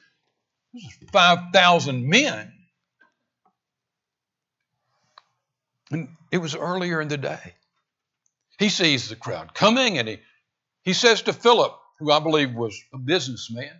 this 0.73 0.83
was 0.83 1.09
5,000 1.11 2.07
men. 2.07 2.53
And 5.91 6.15
it 6.31 6.37
was 6.37 6.55
earlier 6.55 7.01
in 7.01 7.07
the 7.07 7.17
day. 7.17 7.55
He 8.57 8.69
sees 8.69 9.09
the 9.09 9.15
crowd 9.15 9.53
coming 9.53 9.97
and 9.97 10.07
he, 10.07 10.19
he 10.83 10.93
says 10.93 11.23
to 11.23 11.33
Philip, 11.33 11.73
who 11.99 12.11
I 12.11 12.19
believe 12.19 12.53
was 12.53 12.79
a 12.93 12.97
businessman, 12.97 13.71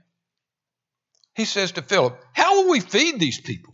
he 1.36 1.46
says 1.46 1.74
to 1.74 1.82
Philip, 1.82 2.20
How 2.34 2.62
will 2.64 2.72
we 2.72 2.80
feed 2.80 3.20
these 3.20 3.40
people? 3.40 3.74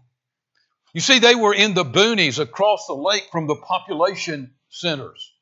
You 0.93 1.01
see, 1.01 1.19
they 1.19 1.35
were 1.35 1.53
in 1.53 1.73
the 1.73 1.83
boonies 1.83 2.39
across 2.39 2.87
the 2.87 2.93
lake 2.93 3.27
from 3.31 3.47
the 3.47 3.55
population 3.55 4.53
centers. 4.69 5.33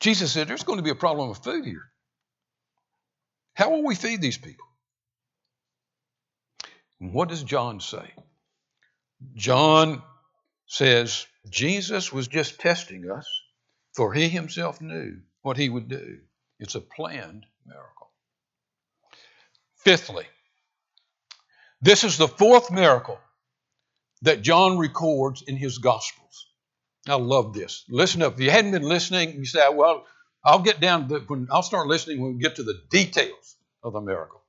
Jesus 0.00 0.32
said, 0.32 0.48
There's 0.48 0.64
going 0.64 0.78
to 0.78 0.82
be 0.82 0.90
a 0.90 0.94
problem 0.94 1.28
with 1.28 1.38
food 1.38 1.64
here. 1.64 1.84
How 3.54 3.70
will 3.70 3.84
we 3.84 3.94
feed 3.94 4.20
these 4.20 4.38
people? 4.38 4.64
what 7.00 7.28
does 7.28 7.44
John 7.44 7.78
say? 7.78 8.12
John 9.34 10.02
says, 10.68 11.26
Jesus 11.48 12.12
was 12.12 12.28
just 12.28 12.60
testing 12.60 13.10
us, 13.10 13.26
for 13.94 14.12
he 14.12 14.28
himself 14.28 14.80
knew 14.80 15.16
what 15.42 15.56
he 15.56 15.68
would 15.68 15.88
do. 15.88 16.18
It's 16.60 16.74
a 16.74 16.80
planned 16.80 17.46
miracle. 17.66 18.10
Fifthly, 19.76 20.26
this 21.80 22.04
is 22.04 22.16
the 22.16 22.28
fourth 22.28 22.70
miracle 22.70 23.18
that 24.22 24.42
John 24.42 24.78
records 24.78 25.42
in 25.42 25.56
his 25.56 25.78
Gospels. 25.78 26.46
I 27.08 27.14
love 27.14 27.54
this. 27.54 27.84
Listen 27.88 28.22
up. 28.22 28.34
If 28.34 28.40
you 28.40 28.50
hadn't 28.50 28.72
been 28.72 28.82
listening, 28.82 29.36
you 29.36 29.46
say, 29.46 29.66
well, 29.72 30.04
I'll 30.44 30.58
get 30.60 30.80
down 30.80 31.08
to 31.08 31.20
when 31.20 31.48
I'll 31.50 31.62
start 31.62 31.86
listening 31.86 32.20
when 32.20 32.34
we 32.34 32.40
get 32.40 32.56
to 32.56 32.62
the 32.62 32.80
details 32.90 33.56
of 33.82 33.92
the 33.92 34.00
miracle. 34.00 34.42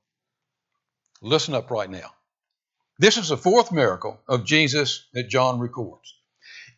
Listen 1.22 1.54
up 1.54 1.70
right 1.70 1.90
now. 1.90 2.10
This 3.00 3.16
is 3.16 3.30
the 3.30 3.38
fourth 3.38 3.72
miracle 3.72 4.20
of 4.28 4.44
Jesus 4.44 5.06
that 5.14 5.30
John 5.30 5.58
records. 5.58 6.14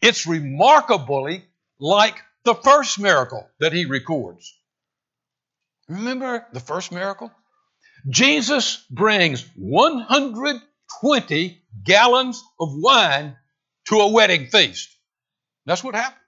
It's 0.01 0.25
remarkably 0.25 1.45
like 1.81 2.15
the 2.45 2.55
first 2.55 3.01
miracle 3.01 3.45
that 3.59 3.73
he 3.73 3.87
records. 3.87 4.57
Remember 5.89 6.47
the 6.53 6.61
first 6.61 6.93
miracle? 6.93 7.33
Jesus 8.09 8.87
brings 8.89 9.45
120 9.57 11.63
gallons 11.83 12.45
of 12.61 12.69
wine 12.73 13.37
to 13.89 13.97
a 13.97 14.13
wedding 14.13 14.47
feast. 14.47 14.97
That's 15.67 15.83
what 15.83 15.97
happened. 15.97 16.21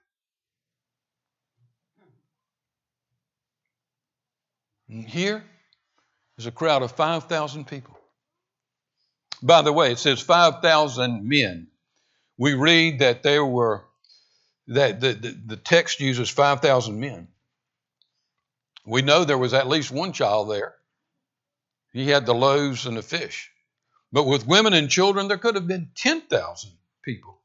And 4.89 5.07
here 5.07 5.41
is 6.37 6.47
a 6.47 6.51
crowd 6.51 6.83
of 6.83 6.91
5,000 6.91 7.65
people. 7.65 7.94
By 9.41 9.61
the 9.61 9.73
way, 9.73 9.91
it 9.91 9.99
says 9.99 10.21
5,000 10.21 11.27
men. 11.27 11.67
We 12.37 12.53
read 12.53 12.99
that 12.99 13.23
there 13.23 13.45
were, 13.45 13.85
that 14.67 14.99
the, 14.99 15.13
the, 15.13 15.39
the 15.45 15.57
text 15.57 15.99
uses 15.99 16.29
5,000 16.29 16.99
men. 16.99 17.27
We 18.85 19.01
know 19.01 19.23
there 19.23 19.37
was 19.37 19.53
at 19.53 19.67
least 19.67 19.91
one 19.91 20.13
child 20.13 20.51
there. 20.51 20.75
He 21.91 22.09
had 22.09 22.25
the 22.25 22.35
loaves 22.35 22.85
and 22.85 22.97
the 22.97 23.01
fish. 23.01 23.51
But 24.11 24.25
with 24.25 24.47
women 24.47 24.73
and 24.73 24.89
children, 24.89 25.27
there 25.27 25.37
could 25.37 25.55
have 25.55 25.67
been 25.67 25.89
10,000 25.95 26.71
people. 27.03 27.39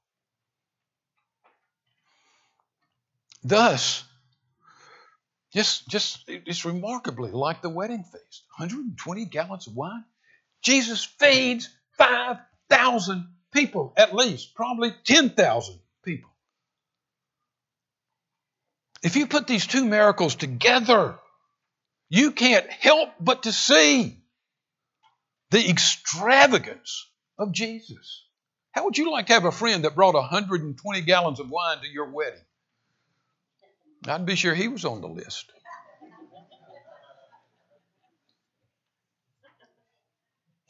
Thus, 3.42 4.04
just, 5.52 5.88
just 5.88 6.25
it's 6.28 6.64
remarkably 6.64 7.30
like 7.30 7.62
the 7.62 7.70
wedding 7.70 8.04
feast 8.04 8.44
120 8.56 9.25
gallons 9.26 9.66
of 9.66 9.75
wine. 9.75 10.04
Jesus 10.62 11.04
feeds 11.04 11.68
5,000 12.00 13.28
people 13.52 13.92
at 13.97 14.14
least, 14.14 14.54
probably 14.54 14.95
10,000 15.04 15.78
people. 16.02 16.30
If 19.02 19.16
you 19.16 19.26
put 19.26 19.47
these 19.47 19.66
two 19.66 19.85
miracles 19.85 20.35
together, 20.35 21.19
you 22.09 22.33
can't 22.33 22.69
help 22.71 23.11
but 23.21 23.45
to 23.45 23.52
see 23.52 24.19
the 25.50 25.69
extravagance 25.69 27.07
of 27.38 27.52
Jesus. 27.52 28.25
How 28.73 28.85
would 28.85 28.97
you 28.97 29.11
like 29.11 29.26
to 29.26 29.33
have 29.35 29.45
a 29.45 29.52
friend 29.52 29.85
that 29.85 29.95
brought 29.95 30.14
120 30.14 31.00
gallons 31.02 31.40
of 31.40 31.50
wine 31.50 31.78
to 31.80 31.88
your 31.88 32.11
wedding? 32.11 32.40
I'd 34.07 34.26
be 34.26 34.37
sure 34.37 34.54
he 34.54 34.69
was 34.69 34.85
on 34.85 35.00
the 35.00 35.09
list. 35.09 35.52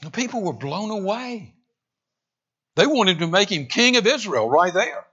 The 0.03 0.11
people 0.11 0.43
were 0.43 0.55
blown 0.55 0.91
away. 0.91 1.55
They 2.77 2.87
wanted 2.87 3.19
to 3.19 3.27
make 3.27 3.51
him 3.51 3.67
king 3.67 3.97
of 3.97 4.07
Israel 4.07 4.49
right 4.49 4.73
there. 4.73 5.05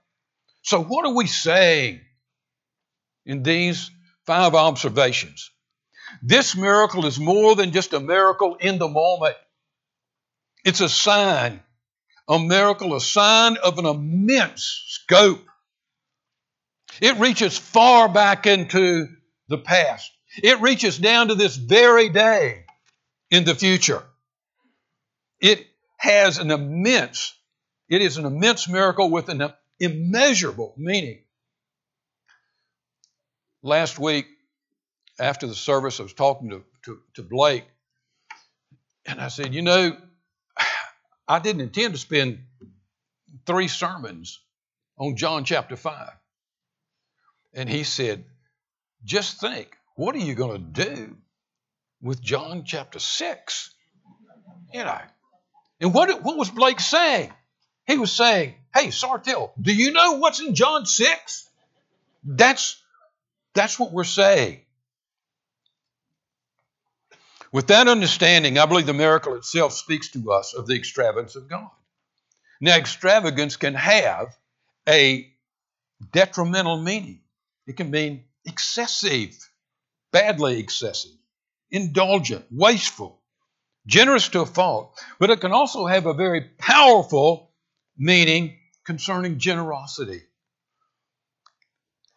So, 0.62 0.82
what 0.82 1.04
are 1.06 1.14
we 1.14 1.26
saying 1.26 2.00
in 3.26 3.42
these 3.42 3.90
five 4.26 4.54
observations? 4.54 5.50
This 6.22 6.56
miracle 6.56 7.04
is 7.04 7.18
more 7.18 7.54
than 7.54 7.72
just 7.72 7.92
a 7.92 8.00
miracle 8.00 8.56
in 8.56 8.78
the 8.78 8.88
moment, 8.88 9.36
it's 10.64 10.80
a 10.80 10.88
sign, 10.88 11.60
a 12.26 12.38
miracle, 12.38 12.94
a 12.94 13.00
sign 13.00 13.56
of 13.58 13.78
an 13.78 13.86
immense 13.86 14.84
scope. 14.88 15.44
It 17.00 17.18
reaches 17.18 17.56
far 17.58 18.08
back 18.08 18.46
into 18.46 19.08
the 19.48 19.58
past, 19.58 20.10
it 20.42 20.60
reaches 20.60 20.96
down 20.96 21.28
to 21.28 21.34
this 21.34 21.56
very 21.56 22.08
day 22.08 22.64
in 23.30 23.44
the 23.44 23.54
future. 23.54 24.02
It 25.40 25.66
has 25.96 26.38
an 26.38 26.50
immense, 26.50 27.34
it 27.88 28.02
is 28.02 28.16
an 28.16 28.24
immense 28.24 28.68
miracle 28.68 29.10
with 29.10 29.28
an 29.28 29.52
immeasurable 29.78 30.74
meaning. 30.76 31.22
Last 33.62 33.98
week, 33.98 34.26
after 35.18 35.46
the 35.46 35.54
service, 35.54 35.98
I 35.98 36.04
was 36.04 36.12
talking 36.12 36.50
to, 36.50 36.64
to, 36.84 37.00
to 37.14 37.22
Blake, 37.22 37.64
and 39.06 39.20
I 39.20 39.28
said, 39.28 39.54
You 39.54 39.62
know, 39.62 39.96
I 41.28 41.38
didn't 41.40 41.62
intend 41.62 41.94
to 41.94 41.98
spend 41.98 42.44
three 43.46 43.68
sermons 43.68 44.40
on 44.96 45.16
John 45.16 45.44
chapter 45.44 45.76
5. 45.76 46.10
And 47.54 47.68
he 47.68 47.84
said, 47.84 48.24
Just 49.04 49.40
think, 49.40 49.76
what 49.96 50.14
are 50.14 50.18
you 50.18 50.34
going 50.34 50.72
to 50.72 50.84
do 50.84 51.16
with 52.00 52.20
John 52.20 52.64
chapter 52.64 52.98
6? 52.98 53.74
You 54.72 54.84
know. 54.84 55.00
And 55.80 55.94
what, 55.94 56.22
what 56.22 56.36
was 56.36 56.50
Blake 56.50 56.80
saying? 56.80 57.32
He 57.86 57.98
was 57.98 58.12
saying, 58.12 58.54
Hey, 58.74 58.88
Sartell, 58.88 59.50
do 59.60 59.74
you 59.74 59.92
know 59.92 60.14
what's 60.18 60.40
in 60.40 60.54
John 60.54 60.86
6? 60.86 61.48
That's, 62.24 62.82
that's 63.54 63.78
what 63.78 63.92
we're 63.92 64.04
saying. 64.04 64.60
With 67.50 67.68
that 67.68 67.88
understanding, 67.88 68.58
I 68.58 68.66
believe 68.66 68.86
the 68.86 68.92
miracle 68.92 69.34
itself 69.34 69.72
speaks 69.72 70.10
to 70.10 70.32
us 70.32 70.52
of 70.52 70.66
the 70.66 70.74
extravagance 70.74 71.34
of 71.34 71.48
God. 71.48 71.70
Now, 72.60 72.76
extravagance 72.76 73.56
can 73.56 73.74
have 73.74 74.36
a 74.88 75.32
detrimental 76.12 76.82
meaning. 76.82 77.20
It 77.66 77.76
can 77.76 77.90
mean 77.90 78.24
excessive, 78.44 79.36
badly 80.12 80.58
excessive, 80.58 81.12
indulgent, 81.70 82.44
wasteful, 82.50 83.17
generous 83.88 84.28
to 84.28 84.42
a 84.42 84.46
fault. 84.46 84.96
But 85.18 85.30
it 85.30 85.40
can 85.40 85.52
also 85.52 85.86
have 85.86 86.06
a 86.06 86.14
very 86.14 86.42
powerful 86.58 87.50
meaning 87.96 88.56
concerning 88.84 89.38
generosity. 89.38 90.22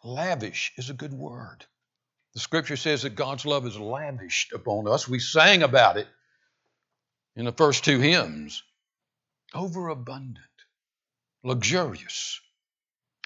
Lavish 0.04 0.72
is 0.76 0.90
a 0.90 0.94
good 0.94 1.12
word. 1.12 1.64
The 2.34 2.40
scripture 2.40 2.76
says 2.76 3.02
that 3.02 3.14
God's 3.14 3.44
love 3.44 3.66
is 3.66 3.78
lavished 3.78 4.52
upon 4.52 4.88
us. 4.88 5.08
We 5.08 5.18
sang 5.18 5.62
about 5.62 5.96
it 5.96 6.06
in 7.36 7.44
the 7.44 7.52
first 7.52 7.84
two 7.84 7.98
hymns. 7.98 8.62
Overabundant, 9.54 10.38
luxurious, 11.44 12.40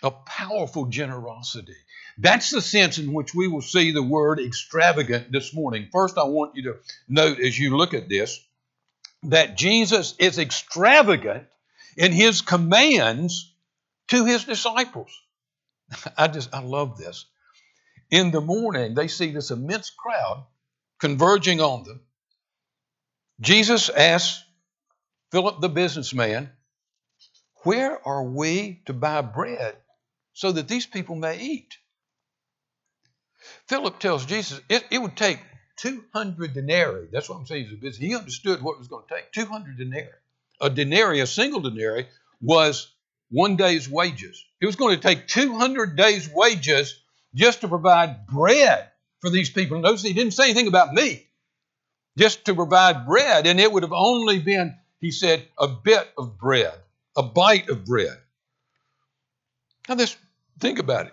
a 0.02 0.10
powerful 0.10 0.86
generosity. 0.86 1.76
That's 2.18 2.50
the 2.50 2.62
sense 2.62 2.98
in 2.98 3.12
which 3.12 3.34
we 3.34 3.48
will 3.48 3.62
see 3.62 3.92
the 3.92 4.02
word 4.02 4.40
extravagant 4.40 5.32
this 5.32 5.54
morning. 5.54 5.88
First, 5.92 6.18
I 6.18 6.24
want 6.24 6.56
you 6.56 6.62
to 6.64 6.76
note 7.08 7.40
as 7.40 7.58
you 7.58 7.76
look 7.76 7.94
at 7.94 8.08
this 8.08 8.40
that 9.24 9.56
Jesus 9.56 10.14
is 10.18 10.38
extravagant 10.38 11.46
in 11.96 12.12
his 12.12 12.42
commands 12.42 13.52
to 14.08 14.24
his 14.24 14.44
disciples. 14.44 15.10
I 16.16 16.28
just, 16.28 16.54
I 16.54 16.60
love 16.60 16.96
this. 16.96 17.26
In 18.10 18.30
the 18.30 18.40
morning, 18.40 18.94
they 18.94 19.08
see 19.08 19.32
this 19.32 19.50
immense 19.50 19.90
crowd 19.90 20.44
converging 21.00 21.60
on 21.60 21.84
them. 21.84 22.00
Jesus 23.40 23.88
asks 23.88 24.42
Philip 25.32 25.60
the 25.60 25.68
businessman, 25.68 26.50
Where 27.64 28.06
are 28.06 28.24
we 28.24 28.82
to 28.86 28.92
buy 28.92 29.22
bread 29.22 29.76
so 30.36 30.52
that 30.52 30.68
these 30.68 30.84
people 30.84 31.16
may 31.16 31.40
eat? 31.40 31.78
Philip 33.68 33.98
tells 33.98 34.26
Jesus 34.26 34.60
it, 34.68 34.84
it 34.90 34.98
would 34.98 35.16
take 35.16 35.40
200 35.78 36.52
denarii. 36.52 37.08
That's 37.10 37.28
what 37.28 37.38
I'm 37.38 37.46
saying. 37.46 37.80
He 37.98 38.14
understood 38.14 38.62
what 38.62 38.74
it 38.74 38.78
was 38.78 38.88
going 38.88 39.04
to 39.08 39.14
take 39.14 39.32
200 39.32 39.78
denarii. 39.78 40.10
A 40.60 40.68
denarii, 40.68 41.20
a 41.20 41.26
single 41.26 41.60
denarii, 41.60 42.06
was 42.42 42.92
one 43.30 43.56
day's 43.56 43.88
wages. 43.88 44.44
It 44.60 44.66
was 44.66 44.76
going 44.76 44.94
to 44.94 45.02
take 45.02 45.26
200 45.26 45.96
days' 45.96 46.28
wages 46.32 47.00
just 47.34 47.62
to 47.62 47.68
provide 47.68 48.26
bread 48.26 48.90
for 49.20 49.30
these 49.30 49.48
people. 49.48 49.78
Notice 49.80 50.02
he 50.02 50.12
didn't 50.12 50.34
say 50.34 50.44
anything 50.44 50.68
about 50.68 50.92
meat, 50.92 51.26
just 52.18 52.44
to 52.44 52.54
provide 52.54 53.06
bread. 53.06 53.46
And 53.46 53.58
it 53.58 53.72
would 53.72 53.84
have 53.84 53.92
only 53.92 54.38
been, 54.38 54.76
he 55.00 55.10
said, 55.10 55.46
a 55.58 55.66
bit 55.68 56.08
of 56.18 56.38
bread, 56.38 56.74
a 57.16 57.22
bite 57.22 57.70
of 57.70 57.86
bread. 57.86 58.18
Now, 59.88 59.94
this, 59.94 60.16
think 60.60 60.78
about 60.78 61.06
it. 61.06 61.12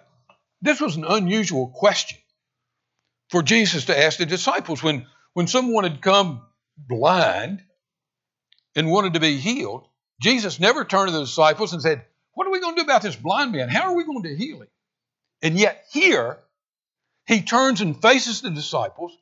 This 0.62 0.79
was 0.79 0.95
an 0.95 1.06
unusual 1.06 1.67
question 1.67 2.19
for 3.29 3.43
Jesus 3.43 3.86
to 3.86 3.97
ask 3.97 4.17
the 4.17 4.25
disciples 4.25 4.82
when, 4.82 5.06
when 5.34 5.47
someone 5.47 5.84
had 5.84 6.01
come 6.01 6.41
blind 6.77 7.63
and 8.75 8.89
wanted 8.89 9.13
to 9.13 9.19
be 9.19 9.38
healed. 9.38 9.88
Jesus 10.21 10.60
never 10.60 10.86
turned 10.86 11.10
to 11.10 11.13
the 11.13 11.25
disciples 11.25 11.73
and 11.73 11.82
said, 11.82 12.06
What 12.34 12.47
are 12.47 12.51
we 12.51 12.62
going 12.62 12.75
to 12.75 12.82
do 12.82 12.86
about 12.86 13.01
this 13.01 13.15
blind 13.15 13.51
man? 13.51 13.69
How 13.69 13.89
are 13.89 13.95
we 13.95 14.06
going 14.06 14.23
to 14.23 14.36
heal 14.36 14.62
him? 14.62 14.69
And 15.41 15.58
yet, 15.58 15.86
here, 15.91 16.39
he 17.27 17.41
turns 17.41 17.82
and 17.82 18.01
faces 18.01 18.41
the 18.41 18.51
disciples 18.51 19.17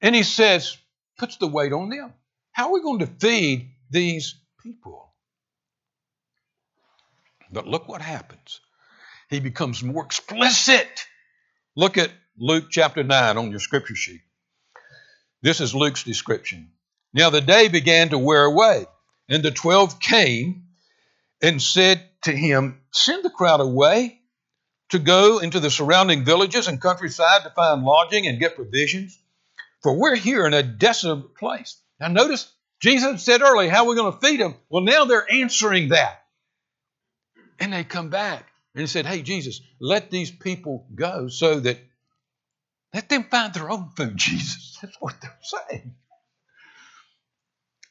and 0.00 0.14
he 0.14 0.22
says, 0.22 0.76
puts 1.18 1.36
the 1.36 1.46
weight 1.46 1.72
on 1.72 1.88
them. 1.88 2.12
How 2.52 2.68
are 2.68 2.72
we 2.72 2.82
going 2.82 3.00
to 3.00 3.06
feed 3.06 3.70
these 3.90 4.34
people? 4.62 5.12
But 7.50 7.66
look 7.66 7.88
what 7.88 8.02
happens. 8.02 8.60
He 9.34 9.40
becomes 9.40 9.82
more 9.82 10.04
explicit. 10.04 11.06
Look 11.74 11.98
at 11.98 12.12
Luke 12.38 12.66
chapter 12.70 13.02
9 13.02 13.36
on 13.36 13.50
your 13.50 13.58
scripture 13.58 13.96
sheet. 13.96 14.20
This 15.42 15.60
is 15.60 15.74
Luke's 15.74 16.04
description. 16.04 16.70
Now 17.12 17.30
the 17.30 17.40
day 17.40 17.66
began 17.66 18.10
to 18.10 18.18
wear 18.18 18.44
away, 18.44 18.86
and 19.28 19.42
the 19.42 19.50
twelve 19.50 19.98
came 19.98 20.68
and 21.42 21.60
said 21.60 22.08
to 22.22 22.32
him, 22.32 22.80
Send 22.92 23.24
the 23.24 23.30
crowd 23.30 23.60
away 23.60 24.20
to 24.90 25.00
go 25.00 25.40
into 25.40 25.58
the 25.58 25.70
surrounding 25.70 26.24
villages 26.24 26.68
and 26.68 26.80
countryside 26.80 27.42
to 27.42 27.50
find 27.50 27.82
lodging 27.82 28.28
and 28.28 28.38
get 28.38 28.54
provisions? 28.54 29.18
For 29.82 29.98
we're 29.98 30.14
here 30.14 30.46
in 30.46 30.54
a 30.54 30.62
desolate 30.62 31.34
place. 31.34 31.76
Now, 31.98 32.06
notice 32.06 32.50
Jesus 32.80 33.24
said 33.24 33.42
earlier, 33.42 33.68
How 33.68 33.84
are 33.84 33.88
we 33.88 33.96
going 33.96 34.12
to 34.12 34.18
feed 34.20 34.38
them? 34.38 34.54
Well, 34.68 34.84
now 34.84 35.04
they're 35.06 35.30
answering 35.30 35.88
that. 35.88 36.22
And 37.58 37.72
they 37.72 37.82
come 37.82 38.10
back 38.10 38.46
and 38.74 38.80
he 38.80 38.86
said, 38.86 39.06
Hey, 39.06 39.22
Jesus, 39.22 39.60
let 39.80 40.10
these 40.10 40.30
people 40.30 40.86
go 40.94 41.28
so 41.28 41.60
that 41.60 41.78
let 42.92 43.08
them 43.08 43.24
find 43.24 43.54
their 43.54 43.70
own 43.70 43.90
food, 43.96 44.16
Jesus. 44.16 44.78
That's 44.82 44.96
what 45.00 45.14
they're 45.20 45.38
saying. 45.42 45.94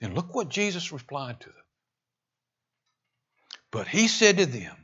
And 0.01 0.13
look 0.13 0.35
what 0.35 0.49
Jesus 0.49 0.91
replied 0.91 1.39
to 1.41 1.47
them. 1.47 1.55
But 3.71 3.87
he 3.87 4.07
said 4.07 4.37
to 4.37 4.45
them, 4.45 4.75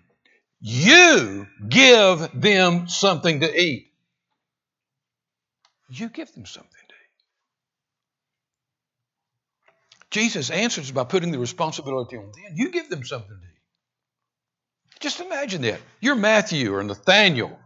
You 0.61 1.47
give 1.67 2.29
them 2.33 2.87
something 2.87 3.41
to 3.41 3.61
eat. 3.61 3.91
You 5.89 6.09
give 6.09 6.33
them 6.33 6.45
something 6.45 6.71
to 6.71 6.95
eat. 6.95 6.99
Jesus 10.11 10.49
answers 10.49 10.91
by 10.91 11.03
putting 11.03 11.31
the 11.31 11.39
responsibility 11.39 12.17
on 12.17 12.25
them. 12.25 12.33
You 12.55 12.71
give 12.71 12.89
them 12.89 13.03
something 13.03 13.29
to 13.29 13.35
eat. 13.35 13.48
Just 14.99 15.21
imagine 15.21 15.61
that. 15.61 15.79
You're 16.01 16.15
Matthew 16.15 16.73
or 16.75 16.83
Nathaniel, 16.83 17.57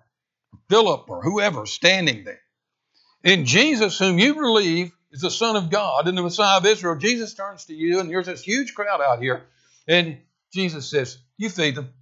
Philip, 0.69 1.09
or 1.09 1.23
whoever 1.23 1.65
standing 1.65 2.23
there. 2.23 2.41
And 3.23 3.45
Jesus, 3.45 3.97
whom 3.97 4.19
you 4.19 4.35
believe 4.35 4.91
is 5.11 5.21
the 5.21 5.31
Son 5.31 5.55
of 5.55 5.69
God 5.69 6.07
and 6.07 6.17
the 6.17 6.21
Messiah 6.21 6.57
of 6.57 6.65
Israel, 6.65 6.95
Jesus 6.95 7.33
turns 7.33 7.65
to 7.65 7.73
you, 7.73 7.99
and 7.99 8.09
there's 8.09 8.25
this 8.25 8.43
huge 8.43 8.73
crowd 8.73 9.01
out 9.01 9.21
here, 9.21 9.43
and 9.87 10.17
Jesus 10.51 10.89
says, 10.89 11.17
You 11.37 11.49
feed 11.49 11.75
them. 11.75 11.93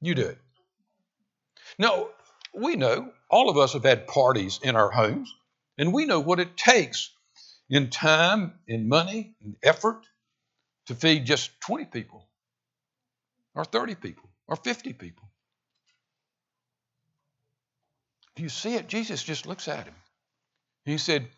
You 0.00 0.14
do 0.14 0.26
it. 0.26 0.38
Now, 1.78 2.08
we 2.54 2.76
know 2.76 3.10
all 3.28 3.50
of 3.50 3.58
us 3.58 3.74
have 3.74 3.84
had 3.84 4.06
parties 4.06 4.60
in 4.62 4.76
our 4.76 4.90
homes, 4.90 5.34
and 5.78 5.92
we 5.92 6.06
know 6.06 6.20
what 6.20 6.40
it 6.40 6.56
takes 6.56 7.10
in 7.68 7.90
time, 7.90 8.54
in 8.66 8.88
money, 8.88 9.34
in 9.44 9.56
effort 9.62 10.00
to 10.86 10.94
feed 10.94 11.26
just 11.26 11.50
20 11.60 11.84
people, 11.86 12.26
or 13.54 13.64
30 13.64 13.94
people, 13.96 14.29
or 14.50 14.56
50 14.56 14.92
people. 14.92 15.30
Do 18.34 18.42
you 18.42 18.48
see 18.48 18.74
it? 18.74 18.88
Jesus 18.88 19.22
just 19.22 19.46
looks 19.46 19.68
at 19.68 19.84
him. 19.84 19.94
He 20.84 20.98
said, 20.98 21.28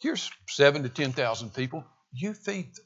Here's 0.00 0.30
seven 0.48 0.82
to 0.84 0.88
10,000 0.88 1.54
people. 1.54 1.84
You 2.12 2.34
feed 2.34 2.74
them. 2.74 2.84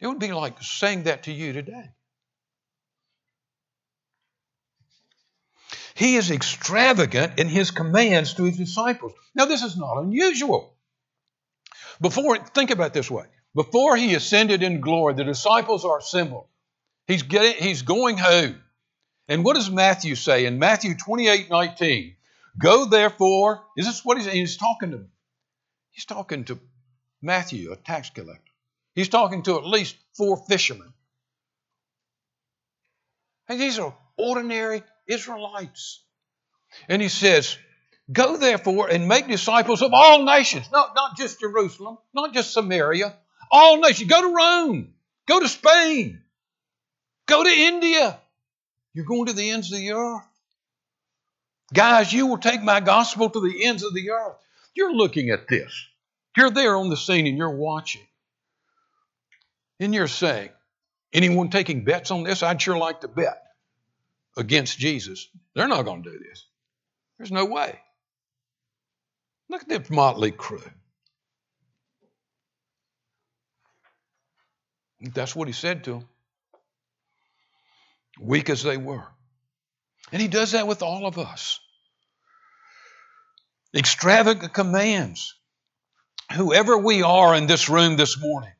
It 0.00 0.06
would 0.08 0.18
be 0.18 0.32
like 0.32 0.60
saying 0.60 1.04
that 1.04 1.24
to 1.24 1.32
you 1.32 1.52
today. 1.52 1.90
He 5.94 6.16
is 6.16 6.32
extravagant 6.32 7.38
in 7.38 7.48
his 7.48 7.70
commands 7.70 8.34
to 8.34 8.44
his 8.44 8.56
disciples. 8.56 9.12
Now, 9.34 9.44
this 9.44 9.62
is 9.62 9.76
not 9.76 10.02
unusual. 10.02 10.74
Before, 12.00 12.36
think 12.36 12.70
about 12.70 12.92
this 12.92 13.08
way. 13.08 13.26
Before 13.54 13.96
he 13.96 14.14
ascended 14.14 14.64
in 14.64 14.80
glory, 14.80 15.14
the 15.14 15.22
disciples 15.22 15.84
are 15.84 15.98
assembled. 15.98 16.48
He's, 17.06 17.22
getting, 17.22 17.62
he's 17.62 17.82
going 17.82 18.16
home. 18.18 18.60
And 19.28 19.44
what 19.44 19.56
does 19.56 19.70
Matthew 19.70 20.14
say 20.14 20.46
in 20.46 20.58
Matthew 20.58 20.96
28 20.96 21.50
19? 21.50 22.16
Go 22.58 22.84
therefore, 22.84 23.64
is 23.76 23.86
this 23.86 24.04
what 24.04 24.18
he's, 24.18 24.30
he's 24.30 24.56
talking 24.56 24.92
to? 24.92 25.04
He's 25.90 26.04
talking 26.04 26.44
to 26.44 26.58
Matthew, 27.22 27.72
a 27.72 27.76
tax 27.76 28.10
collector. 28.10 28.52
He's 28.94 29.08
talking 29.08 29.42
to 29.44 29.56
at 29.56 29.66
least 29.66 29.96
four 30.16 30.36
fishermen. 30.36 30.92
And 33.48 33.60
these 33.60 33.78
are 33.78 33.94
ordinary 34.16 34.82
Israelites. 35.06 36.02
And 36.88 37.02
he 37.02 37.08
says, 37.08 37.56
Go 38.12 38.36
therefore 38.36 38.88
and 38.88 39.08
make 39.08 39.28
disciples 39.28 39.80
of 39.80 39.92
all 39.94 40.24
nations, 40.24 40.70
not, 40.70 40.94
not 40.94 41.16
just 41.16 41.40
Jerusalem, 41.40 41.98
not 42.12 42.34
just 42.34 42.52
Samaria, 42.52 43.16
all 43.50 43.80
nations. 43.80 44.10
Go 44.10 44.20
to 44.20 44.34
Rome, 44.34 44.94
go 45.26 45.40
to 45.40 45.48
Spain, 45.48 46.20
go 47.26 47.42
to 47.42 47.50
India. 47.50 48.18
You're 48.92 49.04
going 49.04 49.26
to 49.26 49.32
the 49.32 49.50
ends 49.50 49.72
of 49.72 49.78
the 49.78 49.92
earth. 49.92 50.22
Guys, 51.72 52.12
you 52.12 52.26
will 52.26 52.38
take 52.38 52.62
my 52.62 52.80
gospel 52.80 53.28
to 53.30 53.40
the 53.40 53.64
ends 53.64 53.82
of 53.82 53.94
the 53.94 54.10
earth. 54.10 54.36
You're 54.74 54.94
looking 54.94 55.30
at 55.30 55.48
this. 55.48 55.72
You're 56.36 56.50
there 56.50 56.76
on 56.76 56.90
the 56.90 56.96
scene 56.96 57.26
and 57.26 57.36
you're 57.38 57.50
watching. 57.50 58.06
And 59.80 59.94
you're 59.94 60.08
saying, 60.08 60.50
anyone 61.12 61.50
taking 61.50 61.84
bets 61.84 62.10
on 62.10 62.22
this? 62.22 62.42
I'd 62.42 62.62
sure 62.62 62.76
like 62.76 63.00
to 63.00 63.08
bet 63.08 63.42
against 64.36 64.78
Jesus. 64.78 65.28
They're 65.54 65.68
not 65.68 65.84
going 65.84 66.02
to 66.02 66.10
do 66.10 66.18
this. 66.18 66.46
There's 67.18 67.32
no 67.32 67.44
way. 67.44 67.78
Look 69.48 69.62
at 69.62 69.68
this 69.68 69.90
motley 69.90 70.30
crew. 70.30 70.62
That's 75.00 75.36
what 75.36 75.48
he 75.48 75.54
said 75.54 75.84
to 75.84 75.92
them. 75.92 76.08
Weak 78.20 78.50
as 78.50 78.62
they 78.62 78.76
were. 78.76 79.06
And 80.12 80.22
he 80.22 80.28
does 80.28 80.52
that 80.52 80.66
with 80.66 80.82
all 80.82 81.06
of 81.06 81.18
us. 81.18 81.60
Extravagant 83.74 84.52
commands. 84.52 85.34
Whoever 86.34 86.78
we 86.78 87.02
are 87.02 87.34
in 87.34 87.46
this 87.46 87.68
room 87.68 87.96
this 87.96 88.18
morning, 88.18 88.52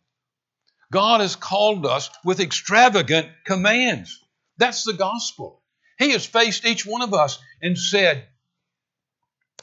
God 0.93 1.21
has 1.21 1.37
called 1.37 1.87
us 1.87 2.11
with 2.25 2.41
extravagant 2.41 3.29
commands. 3.45 4.21
That's 4.59 4.85
the 4.85 4.93
gospel. 4.93 5.63
He 5.99 6.11
has 6.11 6.27
faced 6.27 6.67
each 6.67 6.85
one 6.85 7.03
of 7.03 7.15
us 7.15 7.39
and 7.63 7.79
said, 7.79 8.27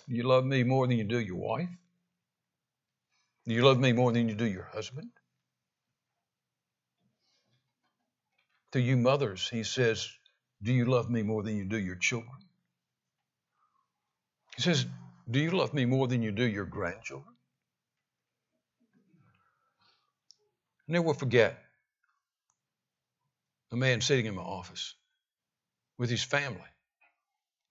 You 0.07 0.23
love 0.23 0.45
me 0.45 0.63
more 0.63 0.87
than 0.87 0.97
you 0.97 1.03
do 1.03 1.19
your 1.19 1.37
wife? 1.37 1.69
You 3.45 3.63
love 3.63 3.79
me 3.79 3.91
more 3.91 4.11
than 4.11 4.29
you 4.29 4.35
do 4.35 4.45
your 4.45 4.69
husband? 4.71 5.09
To 8.71 8.79
you 8.79 8.95
mothers, 8.95 9.49
he 9.49 9.63
says, 9.63 10.09
Do 10.63 10.71
you 10.71 10.85
love 10.85 11.09
me 11.09 11.23
more 11.23 11.43
than 11.43 11.57
you 11.57 11.65
do 11.65 11.77
your 11.77 11.97
children? 11.97 12.31
He 14.55 14.61
says, 14.61 14.85
Do 15.29 15.39
you 15.39 15.51
love 15.51 15.73
me 15.73 15.85
more 15.85 16.07
than 16.07 16.21
you 16.21 16.31
do 16.31 16.43
your 16.43 16.65
grandchildren? 16.65 17.33
I 20.87 20.93
never 20.93 21.05
will 21.05 21.13
forget 21.13 21.57
a 23.71 23.75
man 23.75 24.01
sitting 24.01 24.25
in 24.25 24.35
my 24.35 24.41
office 24.41 24.95
with 25.97 26.09
his 26.09 26.23
family, 26.23 26.59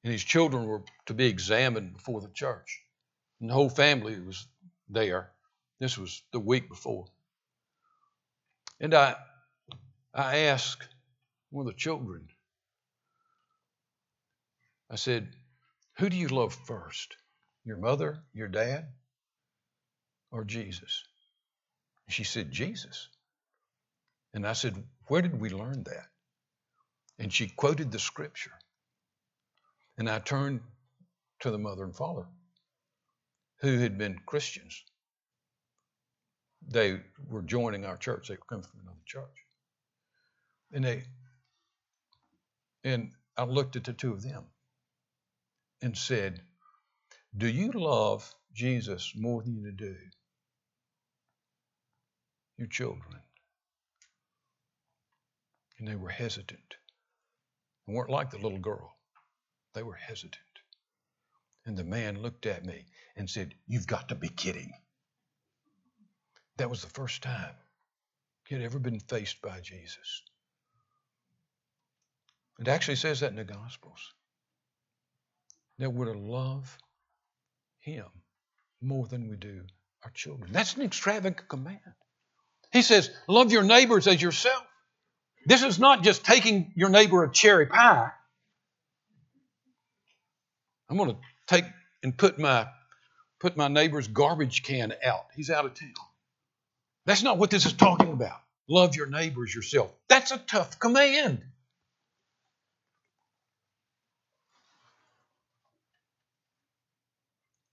and 0.05 0.13
his 0.13 0.25
children 0.25 0.65
were 0.65 0.83
to 1.07 1.15
be 1.15 1.27
examined 1.27 1.95
before 1.95 2.21
the 2.21 2.29
church. 2.29 2.81
And 3.41 3.51
the 3.51 3.55
whole 3.55 3.69
family 3.69 4.19
was 4.21 4.47
there. 4.89 5.31
This 5.79 5.99
was 5.99 6.23
the 6.33 6.41
week 6.41 6.69
before. 6.69 7.07
And 8.81 8.95
I, 8.95 9.17
I 10.15 10.39
asked 10.39 10.87
one 11.51 11.67
of 11.67 11.73
the 11.73 11.79
children, 11.79 12.29
I 14.91 14.97
said, 14.97 15.29
Who 15.99 16.09
do 16.09 16.17
you 16.17 16.29
love 16.29 16.55
first? 16.55 17.17
Your 17.65 17.77
mother, 17.77 18.19
your 18.33 18.49
dad, 18.49 18.87
or 20.33 20.45
Jesus? 20.45 21.05
She 22.09 22.25
said, 22.25 22.51
Jesus. 22.51 23.09
And 24.35 24.47
I 24.47 24.53
said, 24.53 24.83
Where 25.07 25.23
did 25.23 25.41
we 25.41 25.51
learn 25.51 25.85
that? 25.85 26.07
And 27.19 27.33
she 27.33 27.49
quoted 27.49 27.93
the 27.93 27.99
scripture. 27.99 28.53
And 29.99 30.09
I 30.09 30.19
turned 30.19 30.61
to 31.41 31.51
the 31.51 31.59
mother 31.59 31.85
and 31.85 31.95
father 31.95 32.27
who 33.61 33.79
had 33.79 33.99
been 33.99 34.19
Christians. 34.27 34.83
They 36.67 37.01
were 37.29 37.43
joining 37.43 37.85
our 37.85 37.97
church, 37.97 38.29
they 38.29 38.35
were 38.35 38.47
coming 38.49 38.65
from 38.65 38.81
another 38.81 39.03
church. 39.07 39.45
And 40.73 40.85
they 40.85 41.05
and 42.85 43.13
I 43.37 43.45
looked 43.45 43.77
at 43.77 43.85
the 43.85 43.93
two 43.93 44.13
of 44.13 44.23
them 44.23 44.45
and 45.83 45.97
said, 45.97 46.43
Do 47.37 47.49
you 47.49 47.73
love 47.73 48.35
Jesus 48.53 49.13
more 49.17 49.43
than 49.43 49.57
you 49.57 49.73
do 49.73 49.97
your 52.57 52.69
children? 52.69 53.21
And 55.79 55.89
they 55.89 55.97
were 55.97 56.11
hesitant. 56.11 56.77
They 57.87 57.95
weren't 57.95 58.11
like 58.11 58.31
the 58.31 58.39
little 58.39 58.59
girl. 58.59 58.97
They 59.75 59.83
were 59.83 59.95
hesitant. 59.95 60.37
And 61.65 61.77
the 61.77 61.85
man 61.85 62.21
looked 62.23 62.47
at 62.47 62.65
me 62.65 62.87
and 63.17 63.29
said, 63.29 63.55
You've 63.67 63.87
got 63.87 64.09
to 64.09 64.15
be 64.15 64.29
kidding. 64.29 64.73
That 66.57 66.71
was 66.71 66.83
the 66.83 66.91
first 66.91 67.23
time 67.23 67.55
he 68.47 68.55
had 68.55 68.65
ever 68.65 68.79
been 68.79 69.01
faced 69.01 69.41
by 69.41 69.61
Jesus. 69.61 70.23
It 72.61 72.69
actually 72.69 72.97
says 72.97 73.21
that 73.21 73.31
in 73.31 73.37
the 73.37 73.45
Gospels. 73.45 74.13
That 75.79 75.91
we're 75.91 76.13
to 76.13 76.19
love 76.19 76.77
Him 77.81 78.05
more 78.83 79.07
than 79.07 79.29
we 79.29 79.37
do 79.37 79.63
our 80.05 80.11
children. 80.11 80.53
That's 80.53 80.77
an 80.77 80.83
extravagant 80.83 81.49
command. 81.49 81.81
He 82.71 82.83
says, 82.83 83.11
Love 83.29 83.51
your 83.51 83.63
neighbors 83.63 84.07
as 84.07 84.21
yourself. 84.21 84.63
This 85.47 85.63
is 85.63 85.79
not 85.79 86.03
just 86.03 86.25
taking 86.25 86.73
your 86.77 86.91
neighbor 86.91 87.25
a 87.25 87.33
cherry 87.33 87.67
pie. 87.67 88.11
I'm 90.91 90.99
going 90.99 91.11
to 91.11 91.17
take 91.47 91.65
and 92.03 92.17
put 92.17 92.39
my 92.39 92.67
put 93.41 93.57
my 93.57 93.69
neighbor's 93.69 94.07
garbage 94.07 94.63
can 94.63 94.93
out. 95.03 95.27
He's 95.35 95.49
out 95.49 95.65
of 95.65 95.73
town. 95.73 95.95
That's 97.07 97.23
not 97.23 97.39
what 97.39 97.51
this 97.51 97.65
is 97.65 97.73
talking 97.73 98.13
about. 98.13 98.39
Love 98.69 98.97
your 98.97 99.07
neighbors 99.07 99.55
yourself. 99.55 99.91
That's 100.09 100.31
a 100.31 100.39
tough 100.39 100.79
command. 100.79 101.43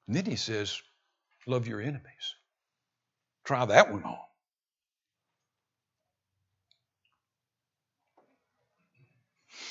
And 0.08 0.16
then 0.16 0.26
he 0.26 0.36
says, 0.36 0.82
Love 1.46 1.68
your 1.68 1.80
enemies. 1.80 2.36
Try 3.46 3.66
that 3.66 3.92
one 3.92 4.04
on. 4.04 4.18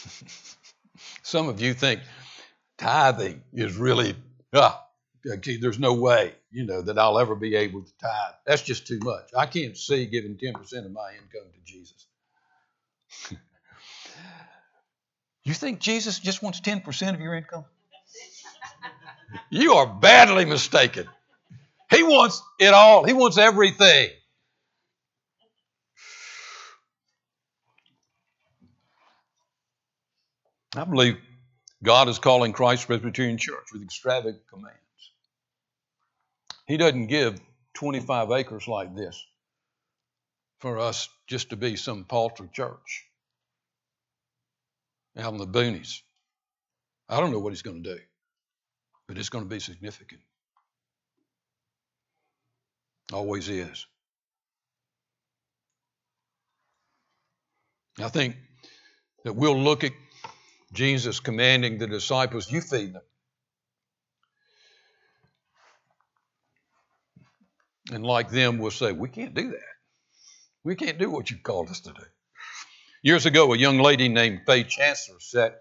Some 1.23 1.49
of 1.49 1.61
you 1.61 1.75
think 1.75 2.01
tithing 2.79 3.43
is 3.53 3.77
really, 3.77 4.17
ah, 4.55 4.87
there's 5.23 5.79
no 5.79 5.93
way, 5.95 6.33
you 6.51 6.65
know, 6.65 6.81
that 6.81 6.99
I'll 6.99 7.19
ever 7.19 7.35
be 7.35 7.57
able 7.57 7.83
to 7.83 7.93
tithe. 7.99 8.35
That's 8.47 8.63
just 8.63 8.87
too 8.87 8.99
much. 9.03 9.31
I 9.37 9.45
can't 9.45 9.77
see 9.77 10.07
giving 10.07 10.37
10% 10.37 10.55
of 10.87 10.93
my 10.93 11.11
income 11.13 11.51
to 11.53 11.61
Jesus. 11.65 12.07
you 15.45 15.53
think 15.53 15.81
Jesus 15.81 16.19
just 16.19 16.43
wants 16.43 16.61
10% 16.61 17.15
of 17.15 17.21
your 17.21 17.35
income? 17.35 17.67
You 19.51 19.75
are 19.75 19.87
badly 19.87 20.45
mistaken. 20.45 21.09
He 21.91 22.03
wants 22.03 22.43
it 22.59 22.75
all, 22.75 23.05
He 23.05 23.13
wants 23.13 23.39
everything. 23.39 24.11
I 30.77 30.85
believe 30.85 31.17
God 31.83 32.09
is 32.09 32.19
calling 32.19 32.53
Christ 32.53 32.87
Presbyterian 32.87 33.39
Church 33.39 33.67
with 33.73 33.83
extravagant 33.83 34.43
commands. 34.51 34.77
He 36.67 36.77
doesn't 36.77 37.07
give 37.07 37.41
25 37.75 38.31
acres 38.33 38.69
like 38.69 38.95
this 38.95 39.25
for 40.59 40.79
us 40.79 41.09
just 41.27 41.51
to 41.51 41.57
be 41.57 41.77
some 41.77 42.05
paltry 42.05 42.49
church 42.53 43.07
out 45.17 45.33
in 45.33 45.39
the 45.39 45.47
boonies. 45.47 46.01
I 47.09 47.21
don't 47.21 47.31
know 47.31 47.39
what 47.39 47.53
He's 47.53 47.63
going 47.63 47.83
to 47.83 47.95
do, 47.95 48.01
but 49.07 49.19
it's 49.19 49.29
going 49.29 49.45
to 49.45 49.49
be 49.49 49.61
significant. 49.61 50.21
Always 53.13 53.49
is. 53.49 53.87
I 57.99 58.09
think 58.09 58.37
that 59.25 59.35
we'll 59.35 59.59
look 59.59 59.85
at 59.85 59.93
Jesus 60.73 61.21
commanding 61.21 61.79
the 61.79 61.87
disciples, 61.87 62.51
you 62.51 62.61
feed 62.61 62.93
them. 62.93 63.03
And 67.93 68.05
like 68.05 68.31
them, 68.31 68.59
we'll 68.59 68.73
say, 68.73 68.91
we 68.91 69.09
can't 69.09 69.35
do 69.35 69.51
that. 69.51 69.61
We 70.65 70.75
can't 70.75 70.99
do 70.99 71.09
what 71.09 71.31
you 71.31 71.39
called 71.39 71.71
us 71.71 71.81
to 71.81 71.93
do. 71.93 72.03
Years 73.03 73.25
ago, 73.25 73.53
a 73.53 73.57
young 73.57 73.79
lady 73.79 74.09
named 74.09 74.41
Faye 74.47 74.65
Chancellor 74.65 75.21
sat 75.21 75.57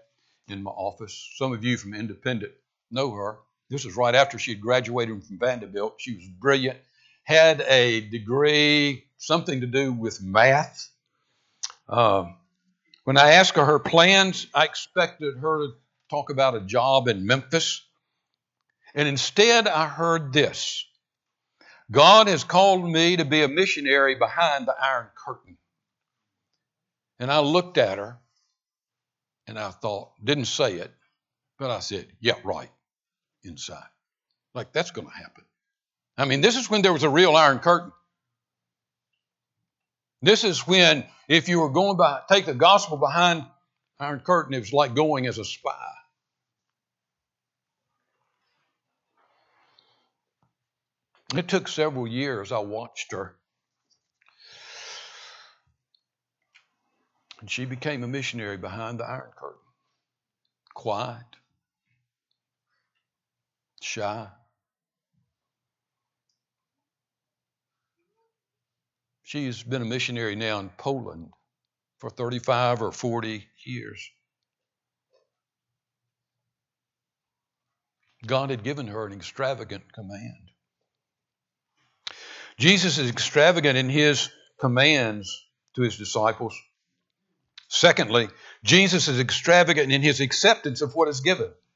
in 0.48 0.64
my 0.64 0.72
office. 0.72 1.30
Some 1.36 1.52
of 1.52 1.64
you 1.64 1.76
from 1.76 1.94
Independent 1.94 2.52
know 2.90 3.12
her. 3.12 3.38
This 3.68 3.84
was 3.84 3.96
right 3.96 4.14
after 4.14 4.38
she 4.38 4.52
had 4.52 4.60
graduated 4.60 5.24
from 5.24 5.38
Vanderbilt. 5.38 5.96
She 5.98 6.14
was 6.14 6.26
brilliant, 6.26 6.78
had 7.24 7.60
a 7.62 8.00
degree, 8.00 9.04
something 9.18 9.60
to 9.60 9.66
do 9.66 9.92
with 9.92 10.22
math. 10.22 10.88
Uh, 11.88 12.26
when 13.04 13.16
I 13.16 13.32
asked 13.32 13.56
her 13.56 13.64
her 13.64 13.78
plans, 13.78 14.46
I 14.54 14.64
expected 14.64 15.38
her 15.38 15.66
to 15.66 15.72
talk 16.10 16.30
about 16.30 16.54
a 16.54 16.60
job 16.60 17.08
in 17.08 17.26
Memphis. 17.26 17.82
And 18.94 19.08
instead, 19.08 19.68
I 19.68 19.86
heard 19.86 20.32
this 20.32 20.84
God 21.90 22.28
has 22.28 22.44
called 22.44 22.88
me 22.88 23.16
to 23.16 23.24
be 23.24 23.42
a 23.42 23.48
missionary 23.48 24.16
behind 24.16 24.66
the 24.66 24.74
Iron 24.80 25.08
Curtain. 25.14 25.56
And 27.18 27.30
I 27.30 27.38
looked 27.40 27.78
at 27.78 27.98
her 27.98 28.18
and 29.46 29.58
I 29.58 29.70
thought, 29.70 30.10
didn't 30.22 30.46
say 30.46 30.74
it, 30.74 30.92
but 31.58 31.70
I 31.70 31.78
said, 31.80 32.06
yeah, 32.20 32.34
right, 32.44 32.70
inside. 33.46 33.88
Like 34.54 34.72
that's 34.72 34.90
going 34.90 35.06
to 35.06 35.14
happen. 35.14 35.44
I 36.18 36.24
mean, 36.24 36.40
this 36.40 36.56
is 36.56 36.70
when 36.70 36.82
there 36.82 36.92
was 36.92 37.02
a 37.02 37.10
real 37.10 37.36
Iron 37.36 37.58
Curtain. 37.58 37.92
This 40.22 40.44
is 40.44 40.66
when, 40.66 41.04
if 41.28 41.48
you 41.48 41.60
were 41.60 41.70
going 41.70 41.96
by, 41.96 42.20
take 42.28 42.46
the 42.46 42.54
gospel 42.54 42.96
behind 42.96 43.44
Iron 44.00 44.20
Curtain, 44.20 44.54
it 44.54 44.60
was 44.60 44.72
like 44.72 44.94
going 44.94 45.26
as 45.26 45.38
a 45.38 45.44
spy. 45.44 45.72
It 51.34 51.48
took 51.48 51.68
several 51.68 52.06
years. 52.06 52.52
I 52.52 52.58
watched 52.58 53.12
her. 53.12 53.36
And 57.40 57.50
she 57.50 57.66
became 57.66 58.02
a 58.02 58.08
missionary 58.08 58.56
behind 58.56 59.00
the 59.00 59.04
Iron 59.04 59.30
Curtain. 59.36 59.60
Quiet, 60.74 61.24
shy, 63.80 64.28
She's 69.26 69.64
been 69.64 69.82
a 69.82 69.84
missionary 69.86 70.36
now 70.36 70.60
in 70.60 70.68
Poland 70.68 71.32
for 71.98 72.10
35 72.10 72.80
or 72.80 72.92
40 72.92 73.44
years. 73.64 74.08
God 78.24 78.50
had 78.50 78.62
given 78.62 78.86
her 78.86 79.04
an 79.04 79.12
extravagant 79.12 79.92
command. 79.92 80.52
Jesus 82.56 82.98
is 82.98 83.10
extravagant 83.10 83.76
in 83.76 83.90
his 83.90 84.30
commands 84.60 85.44
to 85.74 85.82
his 85.82 85.98
disciples. 85.98 86.56
Secondly, 87.68 88.28
Jesus 88.62 89.08
is 89.08 89.18
extravagant 89.18 89.90
in 89.90 90.02
his 90.02 90.20
acceptance 90.20 90.82
of 90.82 90.94
what 90.94 91.08
is 91.08 91.20
given. 91.20 91.52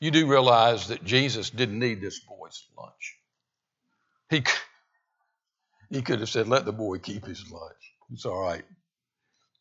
You 0.00 0.10
do 0.10 0.26
realize 0.26 0.88
that 0.88 1.04
Jesus 1.04 1.50
didn't 1.50 1.78
need 1.78 2.00
this 2.00 2.20
boy's 2.20 2.66
lunch. 2.76 3.16
He, 4.28 4.42
he 5.90 6.02
could 6.02 6.20
have 6.20 6.28
said, 6.28 6.48
Let 6.48 6.64
the 6.64 6.72
boy 6.72 6.98
keep 6.98 7.24
his 7.24 7.50
lunch. 7.50 7.94
It's 8.12 8.26
all 8.26 8.40
right. 8.40 8.64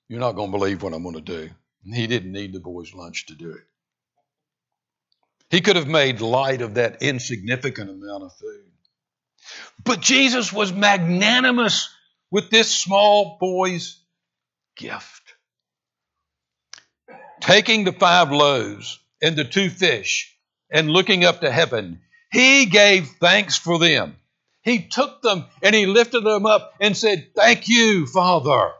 You're 0.08 0.20
not 0.20 0.34
going 0.34 0.52
to 0.52 0.58
believe 0.58 0.84
what 0.84 0.94
I'm 0.94 1.04
going 1.04 1.16
to 1.16 1.22
do. 1.22 1.50
He 1.86 2.08
didn't 2.08 2.32
need 2.32 2.54
the 2.54 2.60
boy's 2.60 2.94
lunch 2.94 3.28
to 3.28 3.36
do 3.36 3.52
it. 3.52 3.64
He 5.50 5.62
could 5.62 5.76
have 5.76 5.88
made 5.88 6.22
light 6.22 6.62
of 6.62 6.76
that 6.76 7.02
insignificant 7.02 7.90
amount 7.90 8.24
of 8.24 8.34
food. 8.34 8.72
But 9.84 10.02
Jesus 10.02 10.52
was 10.52 10.74
magnanimous 10.74 11.90
with 12.32 12.50
this 12.50 12.74
small 12.74 13.38
boy's 13.40 14.00
gift. 14.76 15.36
Taking 17.40 17.84
the 17.84 17.94
five 17.94 18.32
loaves 18.32 19.00
and 19.26 19.36
the 19.36 19.44
two 19.44 19.70
fish 19.70 20.36
and 20.70 20.90
looking 20.90 21.24
up 21.24 21.42
to 21.42 21.52
heaven, 21.52 22.02
he 22.32 22.66
gave 22.66 23.08
thanks 23.20 23.58
for 23.58 23.80
them 23.80 24.16
he 24.66 24.80
took 24.80 25.22
them 25.22 25.46
and 25.62 25.76
he 25.76 25.86
lifted 25.86 26.24
them 26.24 26.48
up 26.48 26.74
and 26.82 26.98
said, 26.98 27.30
Thank 27.36 27.70
you, 27.70 28.08
Father. 28.08 28.72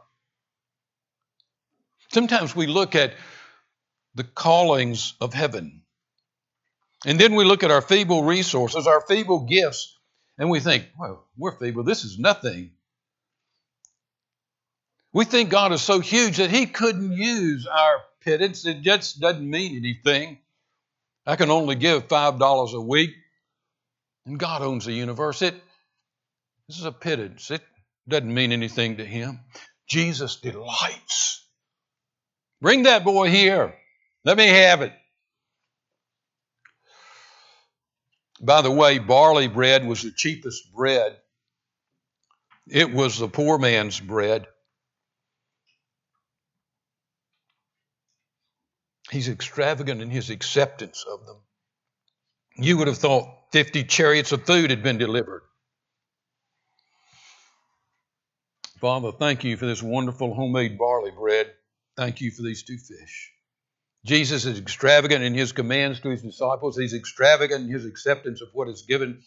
Sometimes 2.12 2.56
we 2.56 2.66
look 2.66 2.96
at 2.96 3.14
the 4.16 4.24
callings 4.24 5.14
of 5.20 5.32
heaven. 5.32 5.82
And 7.06 7.20
then 7.20 7.36
we 7.36 7.44
look 7.44 7.62
at 7.62 7.70
our 7.70 7.80
feeble 7.80 8.24
resources, 8.24 8.88
our 8.88 9.00
feeble 9.00 9.46
gifts, 9.46 9.96
and 10.38 10.50
we 10.50 10.58
think, 10.58 10.86
well, 10.98 11.24
we're 11.36 11.56
feeble. 11.56 11.84
This 11.84 12.04
is 12.04 12.18
nothing. 12.18 12.72
We 15.12 15.24
think 15.24 15.50
God 15.50 15.72
is 15.72 15.82
so 15.82 16.00
huge 16.00 16.38
that 16.38 16.50
He 16.50 16.66
couldn't 16.66 17.12
use 17.12 17.66
our 17.66 18.00
pittance. 18.26 18.66
It 18.66 18.82
just 18.82 19.20
doesn't 19.20 19.48
mean 19.48 19.76
anything. 19.76 20.38
I 21.24 21.36
can 21.36 21.50
only 21.50 21.76
give 21.76 22.08
$5 22.08 22.74
a 22.74 22.80
week, 22.80 23.10
and 24.26 24.38
God 24.38 24.62
owns 24.62 24.84
the 24.84 24.92
universe. 24.92 25.40
It, 25.42 25.54
this 26.68 26.78
is 26.78 26.84
a 26.84 26.92
pittance. 26.92 27.50
It 27.50 27.62
doesn't 28.08 28.32
mean 28.32 28.52
anything 28.52 28.98
to 28.98 29.04
him. 29.04 29.40
Jesus 29.88 30.36
delights. 30.36 31.44
Bring 32.60 32.82
that 32.82 33.04
boy 33.04 33.30
here. 33.30 33.74
Let 34.24 34.36
me 34.36 34.48
have 34.48 34.82
it. 34.82 34.92
By 38.40 38.62
the 38.62 38.70
way, 38.70 38.98
barley 38.98 39.48
bread 39.48 39.86
was 39.86 40.02
the 40.02 40.10
cheapest 40.10 40.72
bread. 40.74 41.16
It 42.68 42.92
was 42.92 43.18
the 43.18 43.28
poor 43.28 43.58
man's 43.58 44.00
bread. 44.00 44.46
He's 49.10 49.28
extravagant 49.28 50.02
in 50.02 50.10
his 50.10 50.30
acceptance 50.30 51.04
of 51.08 51.26
them. 51.26 51.36
You 52.58 52.78
would 52.78 52.88
have 52.88 52.98
thought 52.98 53.52
50 53.52 53.84
chariots 53.84 54.32
of 54.32 54.44
food 54.46 54.70
had 54.70 54.82
been 54.82 54.98
delivered. 54.98 55.42
Father, 58.80 59.12
thank 59.12 59.44
you 59.44 59.56
for 59.56 59.66
this 59.66 59.82
wonderful 59.82 60.34
homemade 60.34 60.78
barley 60.78 61.10
bread. 61.10 61.52
Thank 61.96 62.20
you 62.20 62.30
for 62.30 62.42
these 62.42 62.62
two 62.62 62.76
fish. 62.76 63.32
Jesus 64.04 64.44
is 64.44 64.58
extravagant 64.58 65.24
in 65.24 65.34
his 65.34 65.52
commands 65.52 66.00
to 66.00 66.10
his 66.10 66.22
disciples. 66.22 66.76
He's 66.76 66.94
extravagant 66.94 67.64
in 67.64 67.72
his 67.72 67.86
acceptance 67.86 68.40
of 68.40 68.48
what 68.52 68.68
is 68.68 68.82
given. 68.82 69.22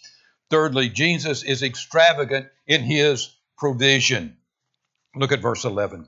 Thirdly, 0.50 0.90
Jesus 0.90 1.44
is 1.44 1.64
extravagant 1.64 2.48
in 2.68 2.82
his 2.82 3.36
provision. 3.58 4.38
Look 5.16 5.32
at 5.32 5.42
verse 5.42 5.66
11. 5.66 6.08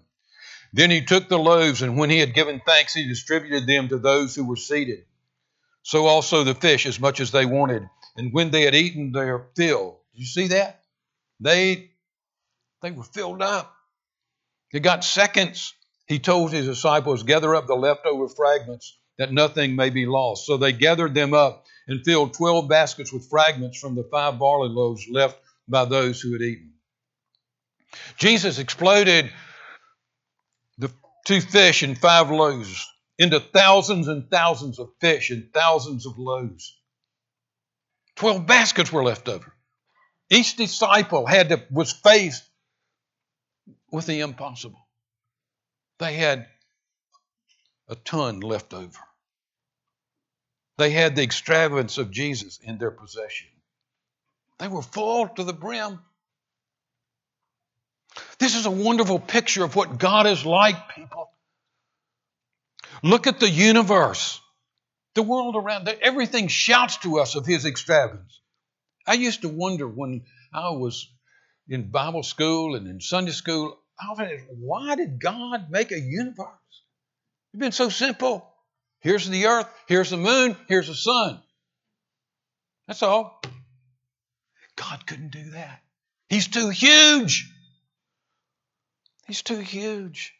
Then 0.73 0.89
he 0.89 1.03
took 1.03 1.27
the 1.27 1.39
loaves, 1.39 1.81
and 1.81 1.97
when 1.97 2.09
he 2.09 2.19
had 2.19 2.33
given 2.33 2.61
thanks, 2.65 2.93
he 2.93 3.07
distributed 3.07 3.67
them 3.67 3.89
to 3.89 3.97
those 3.97 4.35
who 4.35 4.45
were 4.45 4.55
seated. 4.55 5.05
So 5.83 6.07
also 6.07 6.43
the 6.43 6.55
fish, 6.55 6.85
as 6.85 6.99
much 6.99 7.19
as 7.19 7.31
they 7.31 7.45
wanted. 7.45 7.89
And 8.15 8.31
when 8.31 8.51
they 8.51 8.63
had 8.63 8.75
eaten 8.75 9.11
their 9.11 9.47
fill, 9.55 9.99
did 10.13 10.19
you 10.19 10.25
see 10.25 10.47
that? 10.47 10.83
They, 11.39 11.91
they 12.81 12.91
were 12.91 13.03
filled 13.03 13.41
up. 13.41 13.75
They 14.71 14.79
got 14.79 15.03
seconds. 15.03 15.73
He 16.07 16.19
told 16.19 16.51
his 16.51 16.65
disciples, 16.65 17.23
Gather 17.23 17.55
up 17.55 17.67
the 17.67 17.75
leftover 17.75 18.29
fragments, 18.29 18.97
that 19.17 19.33
nothing 19.33 19.75
may 19.75 19.89
be 19.89 20.05
lost. 20.05 20.45
So 20.45 20.57
they 20.57 20.71
gathered 20.71 21.13
them 21.13 21.33
up 21.33 21.65
and 21.87 22.03
filled 22.05 22.33
twelve 22.33 22.69
baskets 22.69 23.11
with 23.11 23.29
fragments 23.29 23.79
from 23.79 23.95
the 23.95 24.07
five 24.09 24.39
barley 24.39 24.69
loaves 24.69 25.07
left 25.09 25.37
by 25.67 25.85
those 25.85 26.21
who 26.21 26.33
had 26.33 26.41
eaten. 26.41 26.73
Jesus 28.17 28.59
exploded 28.59 29.31
two 31.31 31.39
fish 31.39 31.81
and 31.81 31.97
five 31.97 32.29
loaves 32.29 32.89
into 33.17 33.39
thousands 33.39 34.09
and 34.09 34.29
thousands 34.29 34.79
of 34.79 34.89
fish 34.99 35.29
and 35.29 35.53
thousands 35.53 36.05
of 36.05 36.17
loaves. 36.17 36.77
Twelve 38.17 38.45
baskets 38.45 38.91
were 38.91 39.03
left 39.03 39.29
over. 39.29 39.53
Each 40.29 40.57
disciple 40.57 41.25
had 41.25 41.47
to, 41.47 41.63
was 41.71 41.93
faced 41.93 42.43
with 43.89 44.07
the 44.07 44.19
impossible. 44.19 44.85
They 45.99 46.15
had 46.15 46.47
a 47.87 47.95
ton 47.95 48.41
left 48.41 48.73
over. 48.73 48.99
They 50.77 50.89
had 50.89 51.15
the 51.15 51.23
extravagance 51.23 51.97
of 51.97 52.11
Jesus 52.11 52.59
in 52.61 52.77
their 52.77 52.91
possession. 52.91 53.47
They 54.59 54.67
were 54.67 54.81
full 54.81 55.29
to 55.29 55.45
the 55.45 55.53
brim. 55.53 56.01
This 58.39 58.55
is 58.55 58.65
a 58.65 58.71
wonderful 58.71 59.19
picture 59.19 59.63
of 59.63 59.75
what 59.75 59.97
God 59.97 60.27
is 60.27 60.45
like, 60.45 60.89
people. 60.95 61.29
Look 63.03 63.27
at 63.27 63.39
the 63.39 63.49
universe, 63.49 64.39
the 65.15 65.23
world 65.23 65.55
around. 65.55 65.87
Everything 66.01 66.47
shouts 66.47 66.97
to 66.97 67.19
us 67.19 67.35
of 67.35 67.45
His 67.45 67.65
extravagance. 67.65 68.41
I 69.07 69.13
used 69.13 69.41
to 69.41 69.49
wonder 69.49 69.87
when 69.87 70.23
I 70.53 70.71
was 70.71 71.11
in 71.67 71.89
Bible 71.89 72.23
school 72.23 72.75
and 72.75 72.87
in 72.87 72.99
Sunday 72.99 73.31
school, 73.31 73.77
I 73.99 74.11
often, 74.11 74.25
asked, 74.25 74.45
why 74.49 74.95
did 74.95 75.19
God 75.19 75.69
make 75.69 75.91
a 75.91 75.99
universe? 75.99 76.47
It's 77.53 77.59
been 77.59 77.71
so 77.71 77.89
simple. 77.89 78.47
Here's 78.99 79.27
the 79.27 79.47
earth, 79.47 79.67
here's 79.87 80.09
the 80.09 80.17
moon, 80.17 80.55
here's 80.67 80.87
the 80.87 80.95
sun. 80.95 81.41
That's 82.87 83.03
all. 83.03 83.41
God 84.75 85.05
couldn't 85.05 85.31
do 85.31 85.51
that. 85.51 85.81
He's 86.29 86.47
too 86.47 86.69
huge. 86.69 87.50
He's 89.31 89.43
too 89.43 89.59
huge. 89.59 90.33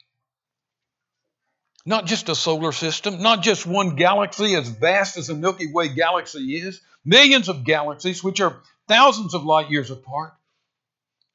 Not 1.86 2.08
just 2.08 2.28
a 2.28 2.36
solar 2.36 2.74
system, 2.74 3.22
not 3.22 3.42
just 3.42 3.66
one 3.66 3.96
galaxy 3.96 4.54
as 4.54 4.68
vast 4.68 5.16
as 5.16 5.28
the 5.28 5.34
Milky 5.34 5.72
Way 5.72 5.88
galaxy 5.88 6.58
is, 6.58 6.82
millions 7.06 7.48
of 7.48 7.64
galaxies, 7.64 8.22
which 8.22 8.42
are 8.42 8.62
thousands 8.90 9.34
of 9.34 9.46
light 9.46 9.72
years 9.72 9.92
apart. 9.92 10.34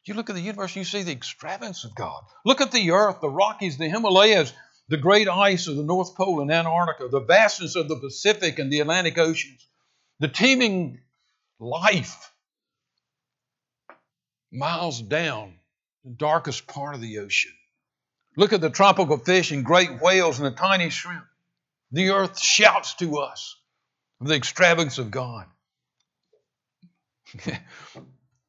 You 0.05 0.12
look 0.12 0.29
at 0.29 0.37
the 0.37 0.42
universe, 0.42 0.77
you 0.77 0.85
see 0.85 1.03
the 1.03 1.12
extravagance 1.12 1.85
of 1.85 1.95
God. 1.95 2.25
Look 2.45 2.61
at 2.61 2.73
the 2.73 2.90
earth, 2.90 3.23
the 3.23 3.31
Rockies, 3.31 3.79
the 3.79 3.88
Himalayas, 3.88 4.53
the 4.90 4.99
great 4.99 5.27
ice 5.27 5.66
of 5.66 5.77
the 5.77 5.83
North 5.83 6.14
Pole 6.14 6.42
and 6.42 6.51
Antarctica, 6.51 7.09
the 7.09 7.21
vastness 7.21 7.75
of 7.75 7.88
the 7.88 7.97
Pacific 7.97 8.59
and 8.59 8.71
the 8.71 8.81
Atlantic 8.81 9.16
Oceans, 9.16 9.66
the 10.21 10.29
teeming 10.29 11.01
life 11.59 12.31
miles 14.53 15.01
down 15.01 15.55
darkest 16.11 16.66
part 16.66 16.95
of 16.95 17.01
the 17.01 17.19
ocean. 17.19 17.53
Look 18.37 18.53
at 18.53 18.61
the 18.61 18.71
tropical 18.71 19.19
fish 19.19 19.51
and 19.51 19.64
great 19.64 20.01
whales 20.01 20.38
and 20.38 20.47
the 20.47 20.57
tiny 20.57 20.90
shrimp. 20.90 21.25
The 21.92 22.11
earth 22.11 22.38
shouts 22.38 22.95
to 22.95 23.19
us 23.19 23.57
of 24.21 24.29
the 24.29 24.35
extravagance 24.35 24.99
of 24.99 25.11
God. 25.11 25.47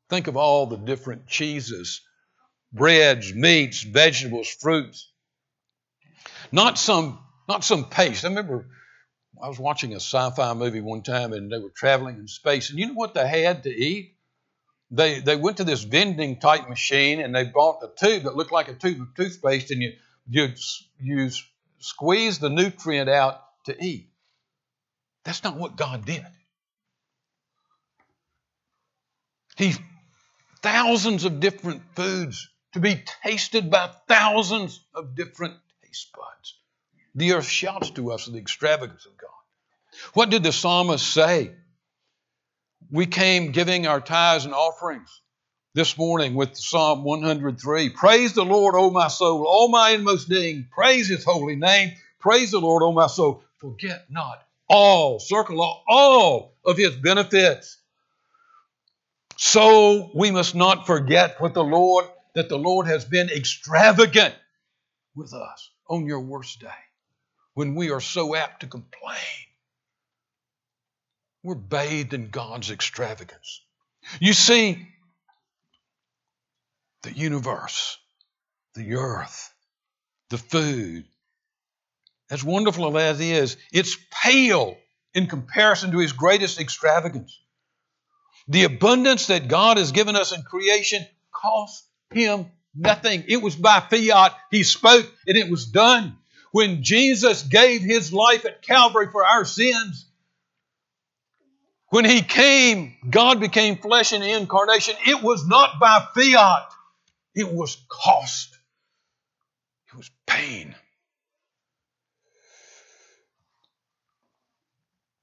Think 0.09 0.27
of 0.27 0.37
all 0.37 0.67
the 0.67 0.77
different 0.77 1.27
cheeses, 1.27 2.01
breads, 2.73 3.33
meats, 3.33 3.81
vegetables, 3.81 4.49
fruits. 4.49 5.11
Not 6.51 6.77
some, 6.77 7.19
not 7.47 7.63
some 7.63 7.89
paste. 7.89 8.25
I 8.25 8.29
remember 8.29 8.67
I 9.41 9.47
was 9.47 9.59
watching 9.59 9.93
a 9.93 9.97
sci-fi 9.97 10.53
movie 10.53 10.81
one 10.81 11.03
time 11.03 11.33
and 11.33 11.51
they 11.51 11.59
were 11.59 11.69
traveling 11.69 12.17
in 12.17 12.27
space, 12.27 12.69
and 12.69 12.79
you 12.79 12.87
know 12.87 12.93
what 12.93 13.13
they 13.13 13.27
had 13.43 13.63
to 13.63 13.69
eat? 13.69 14.16
They 14.89 15.19
they 15.19 15.35
went 15.35 15.57
to 15.57 15.63
this 15.63 15.83
vending 15.83 16.39
type 16.39 16.69
machine 16.69 17.19
and 17.19 17.35
they 17.35 17.43
bought 17.43 17.83
a 17.83 17.89
tube 18.05 18.23
that 18.23 18.35
looked 18.35 18.51
like 18.51 18.69
a 18.69 18.73
tube 18.73 19.01
of 19.01 19.15
toothpaste, 19.15 19.71
and 19.71 19.81
you 19.81 19.93
you 20.29 20.53
you 20.99 21.29
squeeze 21.79 22.39
the 22.39 22.49
nutrient 22.49 23.09
out 23.09 23.41
to 23.65 23.83
eat. 23.83 24.09
That's 25.23 25.43
not 25.43 25.57
what 25.57 25.75
God 25.75 26.05
did. 26.05 26.25
He 29.57 29.73
thousands 30.61 31.25
of 31.25 31.39
different 31.39 31.81
foods 31.95 32.49
to 32.73 32.79
be 32.79 33.03
tasted 33.23 33.69
by 33.69 33.89
thousands 34.07 34.79
of 34.93 35.15
different 35.15 35.55
taste 35.83 36.11
buds. 36.13 36.55
The 37.15 37.33
earth 37.33 37.47
shouts 37.47 37.89
to 37.91 38.11
us 38.11 38.27
of 38.27 38.33
the 38.33 38.39
extravagance 38.39 39.05
of 39.05 39.17
God. 39.17 39.29
What 40.13 40.29
did 40.29 40.43
the 40.43 40.51
psalmist 40.51 41.05
say? 41.05 41.51
We 42.91 43.05
came 43.05 43.51
giving 43.51 43.87
our 43.87 44.01
tithes 44.01 44.45
and 44.45 44.53
offerings 44.53 45.21
this 45.73 45.97
morning 45.97 46.35
with 46.35 46.55
Psalm 46.55 47.03
103. 47.03 47.89
Praise 47.89 48.33
the 48.33 48.45
Lord, 48.45 48.75
O 48.75 48.89
my 48.89 49.07
soul, 49.09 49.45
all 49.45 49.69
my 49.69 49.91
inmost 49.91 50.29
being. 50.29 50.67
Praise 50.71 51.07
his 51.09 51.23
holy 51.23 51.55
name. 51.55 51.93
Praise 52.19 52.51
the 52.51 52.59
Lord, 52.59 52.83
O 52.83 52.91
my 52.91 53.07
soul. 53.07 53.43
Forget 53.57 54.05
not 54.09 54.43
all, 54.69 55.19
circle 55.19 55.61
all, 55.61 55.83
all 55.87 56.55
of 56.65 56.77
his 56.77 56.95
benefits 56.95 57.77
so 59.37 60.09
we 60.15 60.31
must 60.31 60.55
not 60.55 60.87
forget 60.87 61.39
what 61.39 61.53
the 61.53 61.63
Lord, 61.63 62.05
that 62.33 62.49
the 62.49 62.57
Lord 62.57 62.87
has 62.87 63.05
been 63.05 63.29
extravagant 63.29 64.33
with 65.15 65.31
us 65.31 65.69
on 65.87 66.07
your 66.07 66.21
worst 66.21 66.59
day 66.59 66.67
when 67.53 67.75
we 67.75 67.91
are 67.91 68.01
so 68.01 68.35
apt 68.35 68.61
to 68.61 68.67
complain. 68.67 69.46
We're 71.43 71.55
bathed 71.55 72.13
in 72.13 72.29
God's 72.29 72.71
extravagance. 72.71 73.61
You 74.19 74.33
see, 74.33 74.87
the 77.03 77.11
universe, 77.11 77.97
the 78.75 78.95
earth, 78.95 79.53
the 80.29 80.37
food, 80.37 81.05
as 82.29 82.43
wonderful 82.43 82.97
as 82.97 83.19
it 83.19 83.25
is, 83.25 83.57
it's 83.71 83.97
pale 84.23 84.77
in 85.13 85.27
comparison 85.27 85.91
to 85.91 85.99
his 85.99 86.11
greatest 86.11 86.59
extravagance. 86.59 87.39
The 88.47 88.63
abundance 88.63 89.27
that 89.27 89.47
God 89.47 89.77
has 89.77 89.91
given 89.91 90.15
us 90.15 90.31
in 90.31 90.41
creation 90.41 91.05
cost 91.31 91.85
him 92.11 92.47
nothing. 92.75 93.25
It 93.27 93.41
was 93.41 93.55
by 93.55 93.79
fiat. 93.79 94.33
He 94.51 94.63
spoke 94.63 95.05
and 95.25 95.37
it 95.37 95.49
was 95.49 95.65
done. 95.65 96.17
When 96.51 96.83
Jesus 96.83 97.43
gave 97.43 97.81
his 97.81 98.13
life 98.13 98.45
at 98.45 98.61
Calvary 98.61 99.07
for 99.11 99.25
our 99.25 99.45
sins, 99.45 100.05
when 101.89 102.05
he 102.05 102.21
came, 102.21 102.95
God 103.09 103.39
became 103.39 103.77
flesh 103.77 104.13
in 104.13 104.21
the 104.21 104.31
incarnation. 104.31 104.95
It 105.05 105.21
was 105.21 105.47
not 105.47 105.79
by 105.79 106.05
fiat, 106.13 106.71
it 107.35 107.51
was 107.51 107.77
cost, 107.89 108.57
it 109.89 109.97
was 109.97 110.09
pain. 110.25 110.75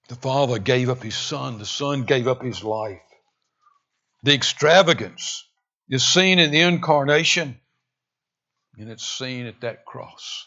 The 0.09 0.17
Father 0.17 0.59
gave 0.59 0.91
up 0.91 1.03
his 1.03 1.17
Son, 1.17 1.59
the 1.59 1.67
Son 1.67 2.05
gave 2.05 2.29
up 2.29 2.43
his 2.43 2.63
life. 2.63 3.01
The 4.23 4.35
extravagance 4.35 5.45
is 5.89 6.07
seen 6.07 6.39
in 6.39 6.51
the 6.51 6.61
incarnation 6.61 7.61
and 8.77 8.91
it's 8.91 9.07
seen 9.07 9.47
at 9.47 9.61
that 9.61 9.85
cross. 9.85 10.47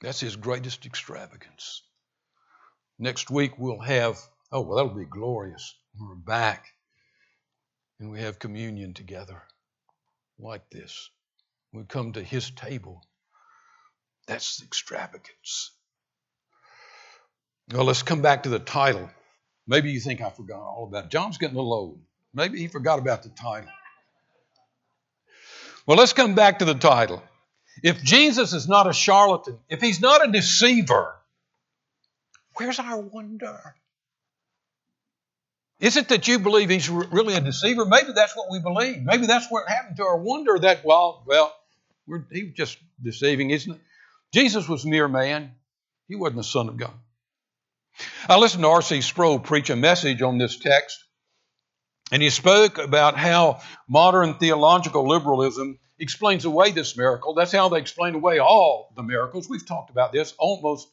That's 0.00 0.20
his 0.20 0.36
greatest 0.36 0.86
extravagance. 0.86 1.82
Next 2.98 3.30
week 3.30 3.58
we'll 3.58 3.80
have, 3.80 4.18
oh, 4.50 4.62
well, 4.62 4.76
that'll 4.76 4.98
be 4.98 5.04
glorious. 5.04 5.74
We're 5.98 6.14
back 6.14 6.66
and 8.00 8.10
we 8.10 8.20
have 8.20 8.38
communion 8.38 8.94
together 8.94 9.42
like 10.38 10.68
this. 10.70 11.10
We 11.72 11.84
come 11.84 12.12
to 12.14 12.22
his 12.22 12.50
table. 12.50 13.02
That's 14.26 14.62
extravagance. 14.62 15.72
Well, 17.72 17.84
let's 17.84 18.02
come 18.02 18.22
back 18.22 18.44
to 18.44 18.48
the 18.48 18.58
title. 18.58 19.10
Maybe 19.66 19.90
you 19.90 20.00
think 20.00 20.20
I 20.20 20.30
forgot 20.30 20.60
all 20.60 20.86
about 20.88 21.06
it. 21.06 21.10
John's 21.10 21.38
getting 21.38 21.56
a 21.56 21.58
little 21.58 21.74
old. 21.74 22.00
Maybe 22.32 22.58
he 22.58 22.68
forgot 22.68 22.98
about 22.98 23.22
the 23.22 23.28
title. 23.28 23.70
Well, 25.86 25.98
let's 25.98 26.12
come 26.12 26.34
back 26.34 26.60
to 26.60 26.64
the 26.64 26.74
title. 26.74 27.22
If 27.82 28.02
Jesus 28.02 28.52
is 28.52 28.68
not 28.68 28.88
a 28.88 28.92
charlatan, 28.92 29.58
if 29.68 29.80
he's 29.80 30.00
not 30.00 30.26
a 30.26 30.32
deceiver, 30.32 31.17
where's 32.58 32.78
our 32.78 32.98
wonder? 32.98 33.74
Is 35.80 35.96
it 35.96 36.08
that 36.08 36.26
you 36.26 36.40
believe 36.40 36.70
he's 36.70 36.88
really 36.88 37.34
a 37.34 37.40
deceiver? 37.40 37.84
Maybe 37.84 38.12
that's 38.12 38.36
what 38.36 38.50
we 38.50 38.58
believe. 38.58 39.02
Maybe 39.02 39.26
that's 39.26 39.46
what 39.48 39.68
happened 39.68 39.96
to 39.98 40.04
our 40.04 40.16
wonder 40.18 40.58
that, 40.58 40.84
well, 40.84 41.22
well, 41.24 41.54
we're, 42.06 42.24
he's 42.32 42.52
just 42.54 42.78
deceiving, 43.00 43.50
isn't 43.50 43.74
it? 43.74 43.80
Jesus 44.32 44.68
was 44.68 44.84
mere 44.84 45.06
man. 45.08 45.52
He 46.08 46.16
wasn't 46.16 46.38
the 46.38 46.44
Son 46.44 46.68
of 46.68 46.76
God. 46.76 46.94
I 48.28 48.38
listened 48.38 48.62
to 48.64 48.68
R.C. 48.68 49.02
Sproul 49.02 49.38
preach 49.38 49.70
a 49.70 49.76
message 49.76 50.22
on 50.22 50.38
this 50.38 50.56
text, 50.56 51.04
and 52.10 52.22
he 52.22 52.30
spoke 52.30 52.78
about 52.78 53.16
how 53.16 53.60
modern 53.88 54.34
theological 54.34 55.06
liberalism 55.06 55.78
explains 55.98 56.44
away 56.44 56.70
this 56.70 56.96
miracle. 56.96 57.34
That's 57.34 57.52
how 57.52 57.68
they 57.68 57.78
explain 57.78 58.14
away 58.14 58.38
all 58.38 58.92
the 58.96 59.02
miracles. 59.02 59.48
We've 59.48 59.66
talked 59.66 59.90
about 59.90 60.12
this 60.12 60.34
almost 60.38 60.88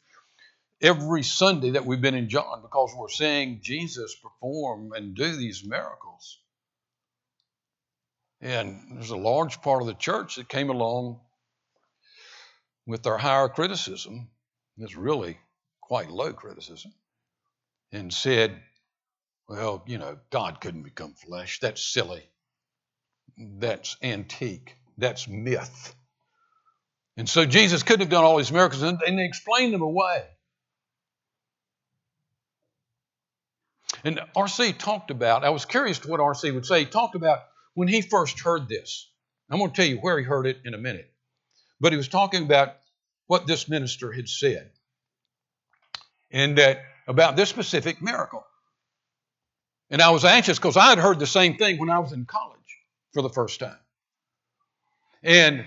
every 0.81 1.23
Sunday 1.23 1.71
that 1.71 1.85
we've 1.85 2.01
been 2.01 2.15
in 2.15 2.29
John 2.29 2.61
because 2.61 2.93
we're 2.95 3.09
seeing 3.09 3.59
Jesus 3.61 4.15
perform 4.15 4.91
and 4.93 5.15
do 5.15 5.35
these 5.35 5.63
miracles. 5.65 6.39
And 8.41 8.81
there's 8.93 9.09
a 9.09 9.17
large 9.17 9.61
part 9.61 9.81
of 9.81 9.87
the 9.87 9.93
church 9.93 10.35
that 10.35 10.49
came 10.49 10.69
along 10.69 11.19
with 12.85 13.03
their 13.03 13.17
higher 13.17 13.49
criticism. 13.49 14.29
It's 14.77 14.95
really 14.95 15.37
quite 15.81 16.09
low 16.09 16.33
criticism. 16.33 16.93
And 17.91 18.13
said, 18.13 18.59
well, 19.47 19.83
you 19.87 19.97
know, 19.97 20.17
God 20.29 20.59
couldn't 20.59 20.83
become 20.83 21.13
flesh. 21.13 21.59
That's 21.59 21.81
silly. 21.81 22.23
That's 23.37 23.95
antique. 24.01 24.75
That's 24.97 25.27
myth. 25.27 25.95
And 27.17 27.29
so 27.29 27.45
Jesus 27.45 27.83
couldn't 27.83 28.01
have 28.01 28.09
done 28.09 28.25
all 28.25 28.37
these 28.37 28.51
miracles, 28.51 28.81
and 28.81 28.99
they 28.99 29.23
explained 29.23 29.73
them 29.73 29.81
away. 29.81 30.25
And 34.05 34.21
R.C. 34.35 34.73
talked 34.73 35.09
about, 35.09 35.43
I 35.43 35.49
was 35.49 35.65
curious 35.65 35.97
to 35.99 36.07
what 36.07 36.19
R.C. 36.19 36.51
would 36.51 36.67
say. 36.67 36.81
He 36.81 36.85
talked 36.85 37.15
about 37.15 37.39
when 37.73 37.87
he 37.87 38.01
first 38.01 38.39
heard 38.39 38.69
this. 38.69 39.09
I'm 39.49 39.57
going 39.57 39.71
to 39.71 39.75
tell 39.75 39.85
you 39.85 39.97
where 39.97 40.19
he 40.19 40.23
heard 40.23 40.45
it 40.45 40.59
in 40.63 40.75
a 40.75 40.77
minute. 40.77 41.11
But 41.81 41.91
he 41.91 41.97
was 41.97 42.07
talking 42.07 42.43
about 42.43 42.75
what 43.25 43.47
this 43.47 43.67
minister 43.67 44.11
had 44.11 44.29
said. 44.29 44.69
And 46.31 46.59
that 46.59 46.81
about 47.07 47.35
this 47.35 47.49
specific 47.49 47.99
miracle. 47.99 48.45
And 49.89 50.01
I 50.01 50.11
was 50.11 50.23
anxious 50.23 50.59
because 50.59 50.77
I 50.77 50.89
had 50.89 50.99
heard 50.99 51.17
the 51.17 51.27
same 51.27 51.57
thing 51.57 51.79
when 51.79 51.89
I 51.89 51.99
was 51.99 52.11
in 52.11 52.25
college 52.25 52.59
for 53.13 53.23
the 53.23 53.29
first 53.29 53.59
time. 53.59 53.77
And 55.23 55.65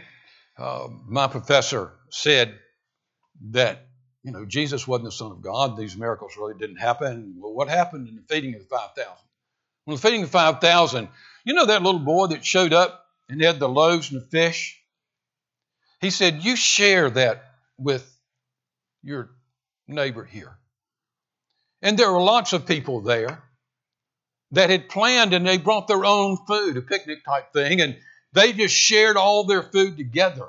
uh, 0.57 0.87
my 1.07 1.27
professor 1.27 1.93
said 2.11 2.57
that 3.51 3.88
you 4.29 4.35
know, 4.35 4.45
Jesus 4.45 4.87
wasn't 4.87 5.07
the 5.07 5.13
Son 5.13 5.33
of 5.33 5.41
God. 5.41 5.79
These 5.79 5.97
miracles 5.97 6.37
really 6.37 6.53
didn't 6.53 6.77
happen. 6.77 7.37
Well, 7.39 7.55
what 7.55 7.71
happened 7.71 8.09
in 8.09 8.17
the 8.17 8.23
feeding 8.29 8.55
of 8.55 8.61
the 8.61 8.67
5,000? 8.67 9.11
Well, 9.87 9.97
the 9.97 10.03
feeding 10.03 10.23
of 10.23 10.29
the 10.29 10.39
5,000, 10.39 11.09
you 11.45 11.55
know 11.55 11.65
that 11.65 11.83
little 11.83 11.99
boy 11.99 12.27
that 12.27 12.45
showed 12.45 12.75
up 12.75 13.07
and 13.31 13.41
had 13.41 13.59
the 13.59 13.71
loaves 13.71 14.13
and 14.13 14.21
the 14.21 14.27
fish? 14.27 14.79
He 16.03 16.11
said, 16.11 16.45
You 16.45 16.57
share 16.57 17.09
that 17.09 17.43
with 17.79 18.07
your 19.03 19.31
neighbor 19.87 20.25
here. 20.25 20.59
And 21.81 21.99
there 21.99 22.13
were 22.13 22.21
lots 22.21 22.53
of 22.53 22.67
people 22.67 23.01
there 23.01 23.43
that 24.51 24.69
had 24.69 24.91
planned 24.91 25.33
and 25.33 25.47
they 25.47 25.57
brought 25.57 25.89
their 25.89 26.05
own 26.05 26.37
food, 26.47 26.77
a 26.77 26.83
picnic 26.83 27.25
type 27.25 27.55
thing, 27.55 27.81
and 27.81 27.97
they 28.35 28.53
just 28.53 28.75
shared 28.75 29.17
all 29.17 29.45
their 29.45 29.63
food 29.63 29.97
together. 29.97 30.49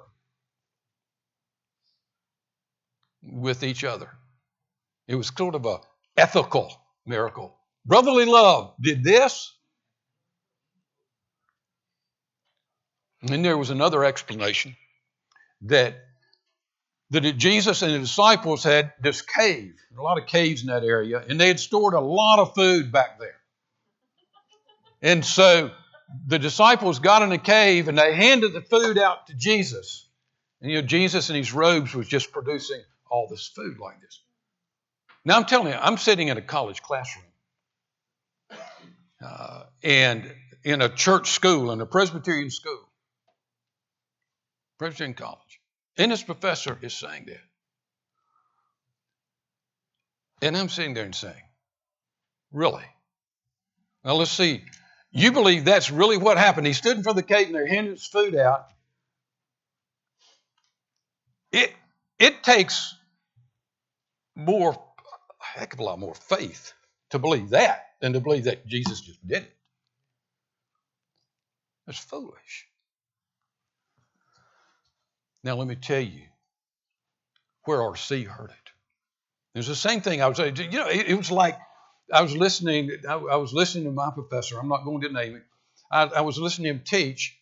With 3.24 3.64
each 3.64 3.84
other. 3.84 4.10
It 5.08 5.16
was 5.16 5.32
sort 5.36 5.56
of 5.56 5.66
a 5.66 5.80
ethical 6.18 6.72
miracle. 7.06 7.56
Brotherly 7.86 8.26
love 8.26 8.74
did 8.82 9.04
this. 9.04 9.54
And 13.22 13.30
then 13.30 13.42
there 13.42 13.58
was 13.58 13.70
another 13.70 14.06
explanation 14.06 14.76
that, 15.64 15.98
that 17.10 17.22
Jesus 17.38 17.82
and 17.82 17.94
the 17.94 18.00
disciples 18.00 18.64
had 18.64 18.94
this 19.02 19.22
cave, 19.22 19.74
a 19.98 20.02
lot 20.02 20.18
of 20.18 20.28
caves 20.28 20.62
in 20.62 20.68
that 20.68 20.84
area, 20.84 21.24
and 21.28 21.40
they 21.40 21.48
had 21.48 21.60
stored 21.60 21.94
a 21.94 22.00
lot 22.00 22.40
of 22.40 22.56
food 22.56 22.92
back 22.92 23.20
there. 23.20 23.36
And 25.02 25.26
so 25.26 25.72
the 26.28 26.40
disciples 26.40 27.00
got 27.00 27.22
in 27.22 27.32
a 27.32 27.38
cave 27.38 27.88
and 27.88 27.98
they 27.98 28.14
handed 28.14 28.54
the 28.54 28.62
food 28.62 28.98
out 28.98 29.28
to 29.28 29.34
Jesus. 29.34 30.08
And 30.62 30.72
you 30.72 30.82
know, 30.82 30.88
Jesus 30.88 31.30
in 31.30 31.36
his 31.36 31.54
robes 31.54 31.94
was 31.94 32.08
just 32.08 32.32
producing 32.32 32.82
all 33.10 33.28
this 33.28 33.48
food 33.48 33.80
like 33.80 34.02
this. 34.02 34.22
Now 35.26 35.38
I'm 35.38 35.46
telling 35.46 35.74
you, 35.74 35.80
I'm 35.80 35.98
sitting 35.98 36.28
in 36.30 36.38
a 36.38 36.42
college 36.42 36.82
classroom 36.82 37.26
uh, 39.24 39.64
and 39.84 40.34
in 40.64 40.82
a 40.82 40.90
church 40.90 41.32
school, 41.32 41.72
in 41.72 41.82
a 41.82 41.86
Presbyterian 41.86 42.50
school, 42.50 42.90
Presbyterian 44.78 45.14
college, 45.14 45.62
and 45.98 46.12
this 46.12 46.24
professor 46.24 46.78
is 46.82 46.94
saying 46.94 47.26
that. 47.28 47.42
And 50.42 50.56
I'm 50.56 50.70
sitting 50.70 50.94
there 50.94 51.04
and 51.06 51.16
saying, 51.16 51.42
Really? 52.52 52.86
Now 54.04 54.14
let's 54.14 54.32
see. 54.32 54.64
You 55.12 55.32
believe 55.32 55.66
that's 55.66 55.92
really 55.92 56.18
what 56.18 56.38
happened. 56.38 56.68
He 56.68 56.74
stood 56.74 56.98
in 56.98 57.04
front 57.04 57.20
of 57.20 57.28
the 57.28 57.34
cave 57.34 57.48
and 57.48 57.56
they're 57.56 57.68
handing 57.68 57.94
his 57.94 58.06
food 58.06 58.36
out. 58.36 58.68
It, 61.52 61.74
it 62.20 62.44
takes 62.44 62.96
more, 64.40 64.72
a 64.72 65.60
heck 65.60 65.74
of 65.74 65.80
a 65.80 65.84
lot 65.84 66.00
more 66.00 66.16
faith 66.16 66.74
to 67.12 67.20
believe 67.20 67.50
that 67.50 67.88
than 68.02 68.14
to 68.14 68.20
believe 68.20 68.46
that 68.46 68.66
Jesus 68.66 69.02
just 69.02 69.26
did 69.28 69.44
it. 69.44 69.56
That's 71.86 72.00
foolish. 72.00 72.68
Now, 75.44 75.56
let 75.56 75.68
me 75.68 75.76
tell 75.76 76.02
you 76.02 76.24
where 77.64 77.82
R.C. 77.82 78.24
heard 78.24 78.52
it. 78.52 78.72
It's 79.56 79.68
the 79.68 79.76
same 79.76 80.02
thing 80.02 80.22
I 80.22 80.28
was 80.28 80.38
saying. 80.38 80.58
You 80.58 80.70
know, 80.70 80.88
it, 80.88 81.08
it 81.08 81.16
was 81.16 81.32
like 81.32 81.58
I 82.14 82.22
was 82.22 82.36
listening. 82.36 82.92
I, 83.08 83.14
I, 83.14 83.36
was 83.38 83.54
listening 83.54 83.86
to 83.86 83.92
my 83.92 84.12
professor. 84.12 84.60
I'm 84.60 84.68
not 84.68 84.86
going 84.86 85.02
to 85.02 85.10
name 85.10 85.36
it. 85.36 85.44
I, 85.92 86.04
I 86.04 86.22
was 86.22 86.38
listening 86.38 86.66
to 86.66 86.80
him 86.80 86.84
teach. 86.86 87.38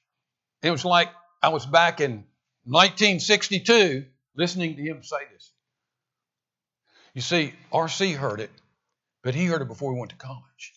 It 0.61 0.71
was 0.71 0.85
like 0.85 1.09
I 1.41 1.49
was 1.49 1.65
back 1.65 2.01
in 2.01 2.23
1962 2.65 4.05
listening 4.35 4.75
to 4.75 4.81
him 4.81 5.03
say 5.03 5.17
this. 5.33 5.51
You 7.18 7.22
see, 7.22 7.51
R.C. 7.72 8.11
heard 8.11 8.39
it, 8.39 8.51
but 9.24 9.34
he 9.34 9.45
heard 9.45 9.63
it 9.63 9.68
before 9.68 9.91
he 9.91 9.97
went 9.99 10.11
to 10.11 10.18
college. 10.18 10.76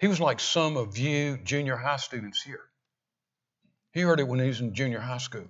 He 0.00 0.06
was 0.06 0.20
like 0.20 0.38
some 0.38 0.76
of 0.76 0.96
you 0.96 1.36
junior 1.38 1.74
high 1.74 1.96
students 1.96 2.40
here. 2.40 2.60
He 3.90 4.02
heard 4.02 4.20
it 4.20 4.28
when 4.28 4.38
he 4.38 4.46
was 4.46 4.60
in 4.60 4.72
junior 4.72 5.00
high 5.00 5.18
school 5.18 5.48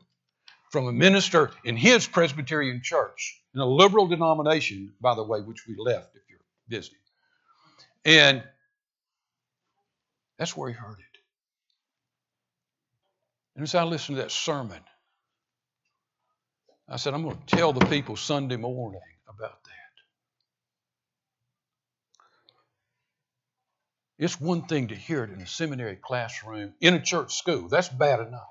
from 0.71 0.89
a 0.89 0.93
minister 0.93 1.51
in 1.63 1.77
his 1.77 2.07
Presbyterian 2.07 2.81
church, 2.83 3.39
in 3.55 3.61
a 3.61 3.67
liberal 3.67 4.07
denomination, 4.07 4.95
by 4.99 5.15
the 5.15 5.23
way, 5.23 5.41
which 5.43 5.67
we 5.69 5.77
left 5.77 6.17
if 6.17 6.23
you're 6.31 6.41
visiting. 6.67 6.99
And 8.07 8.43
that's 10.39 10.57
where 10.57 10.71
he 10.71 10.75
heard 10.75 11.01
it. 11.01 11.19
And 13.57 13.63
as 13.63 13.75
I 13.75 13.85
listened 13.85 14.17
to 14.17 14.23
that 14.23 14.31
sermon, 14.31 14.81
I 16.89 16.97
said, 16.97 17.13
I'm 17.13 17.25
going 17.25 17.37
to 17.37 17.57
tell 17.57 17.75
the 17.75 17.85
people 17.85 18.17
Sunday 18.17 18.57
morning 18.57 19.03
about 19.35 19.63
that. 19.65 19.71
It's 24.25 24.41
one 24.41 24.63
thing 24.63 24.89
to 24.89 24.95
hear 24.95 25.23
it 25.23 25.31
in 25.31 25.43
a 25.43 25.47
seminary 25.47 25.97
classroom, 25.97 26.73
in 26.81 26.95
a 26.95 27.03
church 27.03 27.35
school. 27.37 27.69
That's 27.69 27.91
bad 27.91 28.21
enough. 28.21 28.49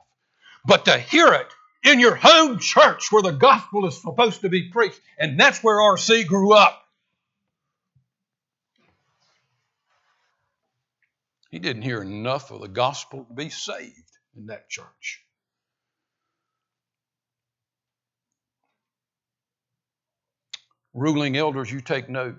But 0.63 0.85
to 0.85 0.99
hear 0.99 1.33
it 1.33 1.47
in 1.83 1.99
your 1.99 2.13
home 2.13 2.59
church 2.59 3.11
where 3.11 3.23
the 3.23 3.31
gospel 3.31 3.87
is 3.87 3.99
supposed 3.99 4.41
to 4.41 4.49
be 4.49 4.69
preached, 4.69 5.01
and 5.17 5.39
that's 5.39 5.63
where 5.63 5.81
R.C. 5.81 6.25
grew 6.25 6.53
up. 6.53 6.79
He 11.49 11.57
didn't 11.57 11.81
hear 11.81 12.03
enough 12.03 12.51
of 12.51 12.61
the 12.61 12.67
gospel 12.67 13.25
to 13.25 13.33
be 13.33 13.49
saved 13.49 14.17
in 14.37 14.45
that 14.45 14.69
church. 14.69 15.23
ruling 20.93 21.35
elders, 21.35 21.71
you 21.71 21.81
take 21.81 22.07
note. 22.07 22.35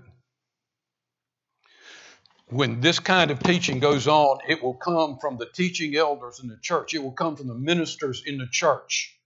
When 2.49 2.81
this 2.81 2.99
kind 2.99 3.31
of 3.31 3.43
teaching 3.43 3.79
goes 3.79 4.07
on, 4.07 4.39
it 4.47 4.63
will 4.63 4.75
come 4.75 5.19
from 5.19 5.39
the 5.39 5.47
teaching 5.47 5.97
elders 5.97 6.41
in 6.41 6.49
the 6.49 6.59
church, 6.61 6.95
it 6.95 7.03
will 7.03 7.13
come 7.13 7.37
from 7.37 7.49
the 7.49 7.55
ministers 7.55 8.23
in 8.25 8.39
the 8.39 8.47
church. 8.47 9.19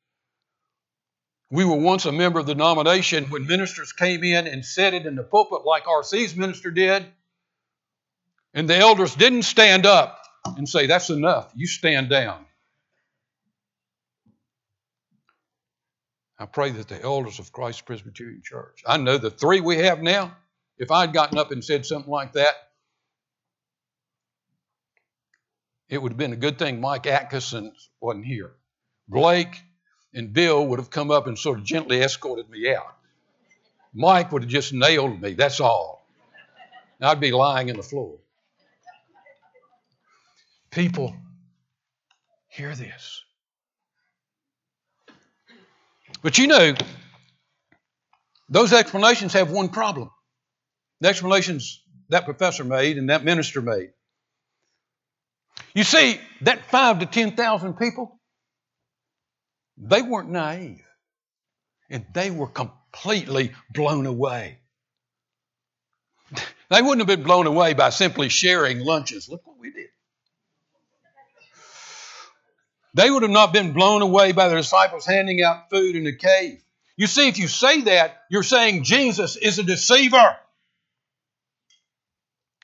We 1.50 1.64
were 1.64 1.76
once 1.76 2.04
a 2.04 2.12
member 2.12 2.38
of 2.38 2.46
the 2.46 2.54
denomination 2.54 3.24
when 3.24 3.46
ministers 3.46 3.92
came 3.92 4.22
in 4.22 4.46
and 4.46 4.64
said 4.64 4.94
it 4.94 5.06
in 5.06 5.16
the 5.16 5.22
pulpit 5.22 5.64
like 5.64 5.84
RC's 5.84 6.36
minister 6.36 6.70
did, 6.70 7.06
and 8.54 8.68
the 8.68 8.76
elders 8.76 9.14
didn't 9.14 9.42
stand 9.42 9.86
up 9.86 10.22
and 10.56 10.68
say, 10.68 10.86
That's 10.86 11.10
enough, 11.10 11.50
you 11.56 11.66
stand 11.66 12.10
down. 12.10 12.44
I 16.38 16.46
pray 16.46 16.70
that 16.70 16.86
the 16.86 17.02
elders 17.02 17.40
of 17.40 17.50
Christ 17.50 17.84
Presbyterian 17.84 18.42
Church, 18.44 18.84
I 18.86 18.96
know 18.96 19.18
the 19.18 19.30
three 19.30 19.60
we 19.60 19.78
have 19.78 20.02
now, 20.02 20.36
if 20.76 20.92
I'd 20.92 21.12
gotten 21.12 21.36
up 21.36 21.50
and 21.50 21.64
said 21.64 21.84
something 21.84 22.10
like 22.10 22.34
that, 22.34 22.54
it 25.88 26.02
would 26.02 26.12
have 26.12 26.18
been 26.18 26.32
a 26.32 26.36
good 26.36 26.58
thing 26.58 26.80
Mike 26.80 27.06
Atkinson 27.06 27.72
wasn't 28.00 28.26
here. 28.26 28.52
Blake 29.08 29.62
and 30.14 30.32
Bill 30.32 30.66
would 30.66 30.78
have 30.78 30.90
come 30.90 31.10
up 31.10 31.26
and 31.26 31.38
sort 31.38 31.58
of 31.58 31.64
gently 31.64 32.00
escorted 32.00 32.48
me 32.50 32.74
out. 32.74 32.96
Mike 33.94 34.32
would 34.32 34.42
have 34.42 34.50
just 34.50 34.72
nailed 34.72 35.20
me, 35.20 35.32
that's 35.32 35.60
all. 35.60 36.06
I'd 37.00 37.20
be 37.20 37.30
lying 37.30 37.68
in 37.68 37.76
the 37.76 37.82
floor. 37.82 38.18
People, 40.70 41.14
hear 42.48 42.74
this. 42.74 43.22
But 46.22 46.38
you 46.38 46.48
know, 46.48 46.74
those 48.48 48.72
explanations 48.72 49.32
have 49.34 49.50
one 49.50 49.68
problem. 49.68 50.10
The 51.00 51.08
explanations 51.08 51.82
that 52.08 52.24
professor 52.24 52.64
made 52.64 52.98
and 52.98 53.10
that 53.10 53.24
minister 53.24 53.62
made. 53.62 53.90
You 55.78 55.84
see, 55.84 56.20
that 56.40 56.64
five 56.72 56.98
to 56.98 57.06
10,000 57.06 57.74
people, 57.74 58.18
they 59.76 60.02
weren't 60.02 60.28
naive. 60.28 60.82
And 61.88 62.04
they 62.12 62.32
were 62.32 62.48
completely 62.48 63.52
blown 63.70 64.06
away. 64.06 64.58
They 66.70 66.82
wouldn't 66.82 66.98
have 66.98 67.16
been 67.16 67.24
blown 67.24 67.46
away 67.46 67.74
by 67.74 67.90
simply 67.90 68.28
sharing 68.28 68.80
lunches. 68.80 69.28
Look 69.28 69.46
what 69.46 69.56
we 69.58 69.70
did. 69.70 69.86
They 72.94 73.08
would 73.08 73.22
have 73.22 73.30
not 73.30 73.52
been 73.52 73.72
blown 73.72 74.02
away 74.02 74.32
by 74.32 74.48
the 74.48 74.56
disciples 74.56 75.06
handing 75.06 75.42
out 75.42 75.70
food 75.70 75.94
in 75.94 76.04
the 76.04 76.16
cave. 76.16 76.60
You 76.96 77.06
see, 77.06 77.28
if 77.28 77.38
you 77.38 77.46
say 77.46 77.82
that, 77.82 78.24
you're 78.30 78.42
saying 78.42 78.82
Jesus 78.82 79.36
is 79.36 79.60
a 79.60 79.62
deceiver. 79.62 80.36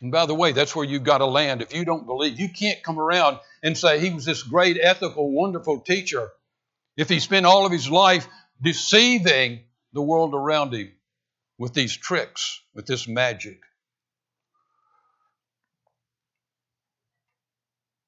And 0.00 0.10
by 0.10 0.26
the 0.26 0.34
way, 0.34 0.52
that's 0.52 0.74
where 0.74 0.84
you've 0.84 1.04
got 1.04 1.18
to 1.18 1.26
land. 1.26 1.62
If 1.62 1.74
you 1.74 1.84
don't 1.84 2.06
believe, 2.06 2.38
you 2.38 2.48
can't 2.48 2.82
come 2.82 2.98
around 2.98 3.38
and 3.62 3.78
say 3.78 4.00
he 4.00 4.10
was 4.10 4.24
this 4.24 4.42
great, 4.42 4.78
ethical, 4.80 5.30
wonderful 5.30 5.80
teacher 5.80 6.30
if 6.96 7.08
he 7.08 7.20
spent 7.20 7.46
all 7.46 7.64
of 7.64 7.72
his 7.72 7.88
life 7.88 8.28
deceiving 8.60 9.60
the 9.92 10.02
world 10.02 10.34
around 10.34 10.74
him 10.74 10.92
with 11.58 11.74
these 11.74 11.96
tricks, 11.96 12.60
with 12.74 12.86
this 12.86 13.06
magic. 13.06 13.60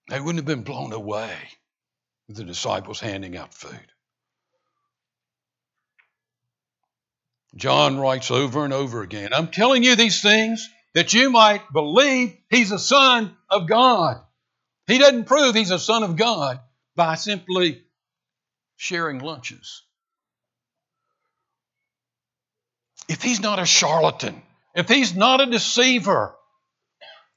They 0.08 0.20
wouldn't 0.20 0.38
have 0.38 0.46
been 0.46 0.64
blown 0.64 0.92
away 0.92 1.34
with 2.28 2.36
the 2.36 2.44
disciples 2.44 3.00
handing 3.00 3.36
out 3.36 3.54
food. 3.54 3.92
John 7.54 7.98
writes 7.98 8.30
over 8.30 8.64
and 8.64 8.72
over 8.72 9.02
again 9.02 9.32
I'm 9.32 9.48
telling 9.48 9.82
you 9.82 9.96
these 9.96 10.20
things 10.20 10.68
that 10.96 11.12
you 11.12 11.28
might 11.28 11.70
believe 11.74 12.34
he's 12.48 12.72
a 12.72 12.78
son 12.78 13.36
of 13.50 13.68
God. 13.68 14.18
He 14.86 14.96
doesn't 14.96 15.26
prove 15.26 15.54
he's 15.54 15.70
a 15.70 15.78
son 15.78 16.02
of 16.02 16.16
God 16.16 16.58
by 16.96 17.16
simply 17.16 17.82
sharing 18.76 19.18
lunches. 19.18 19.82
If 23.10 23.22
he's 23.22 23.40
not 23.40 23.58
a 23.58 23.66
charlatan, 23.66 24.40
if 24.74 24.88
he's 24.88 25.14
not 25.14 25.42
a 25.42 25.50
deceiver, 25.50 26.34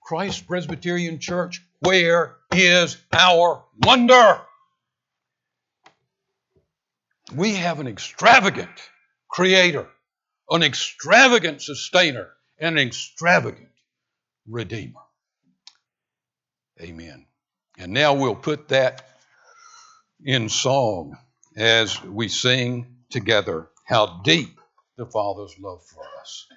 Christ 0.02 0.48
Presbyterian 0.48 1.20
Church, 1.20 1.62
where 1.82 2.38
is 2.54 2.96
our 3.12 3.66
wonder? 3.84 4.40
We 7.36 7.56
have 7.56 7.82
an 7.82 7.88
extravagant 7.88 8.72
creator, 9.30 9.90
an 10.50 10.64
extravagant 10.64 11.62
sustainer, 11.62 12.30
an 12.60 12.78
extravagant 12.78 13.70
redeemer. 14.48 15.02
Amen. 16.82 17.26
And 17.78 17.94
now 17.94 18.14
we'll 18.14 18.36
put 18.36 18.70
that 18.70 19.08
in 20.24 20.50
song 20.50 21.18
as 21.56 22.02
we 22.04 22.28
sing 22.28 22.96
together 23.10 23.70
how 23.86 24.22
deep 24.24 24.60
the 24.98 25.06
Father's 25.06 25.56
love 25.60 25.82
for 25.86 26.04
us. 26.22 26.48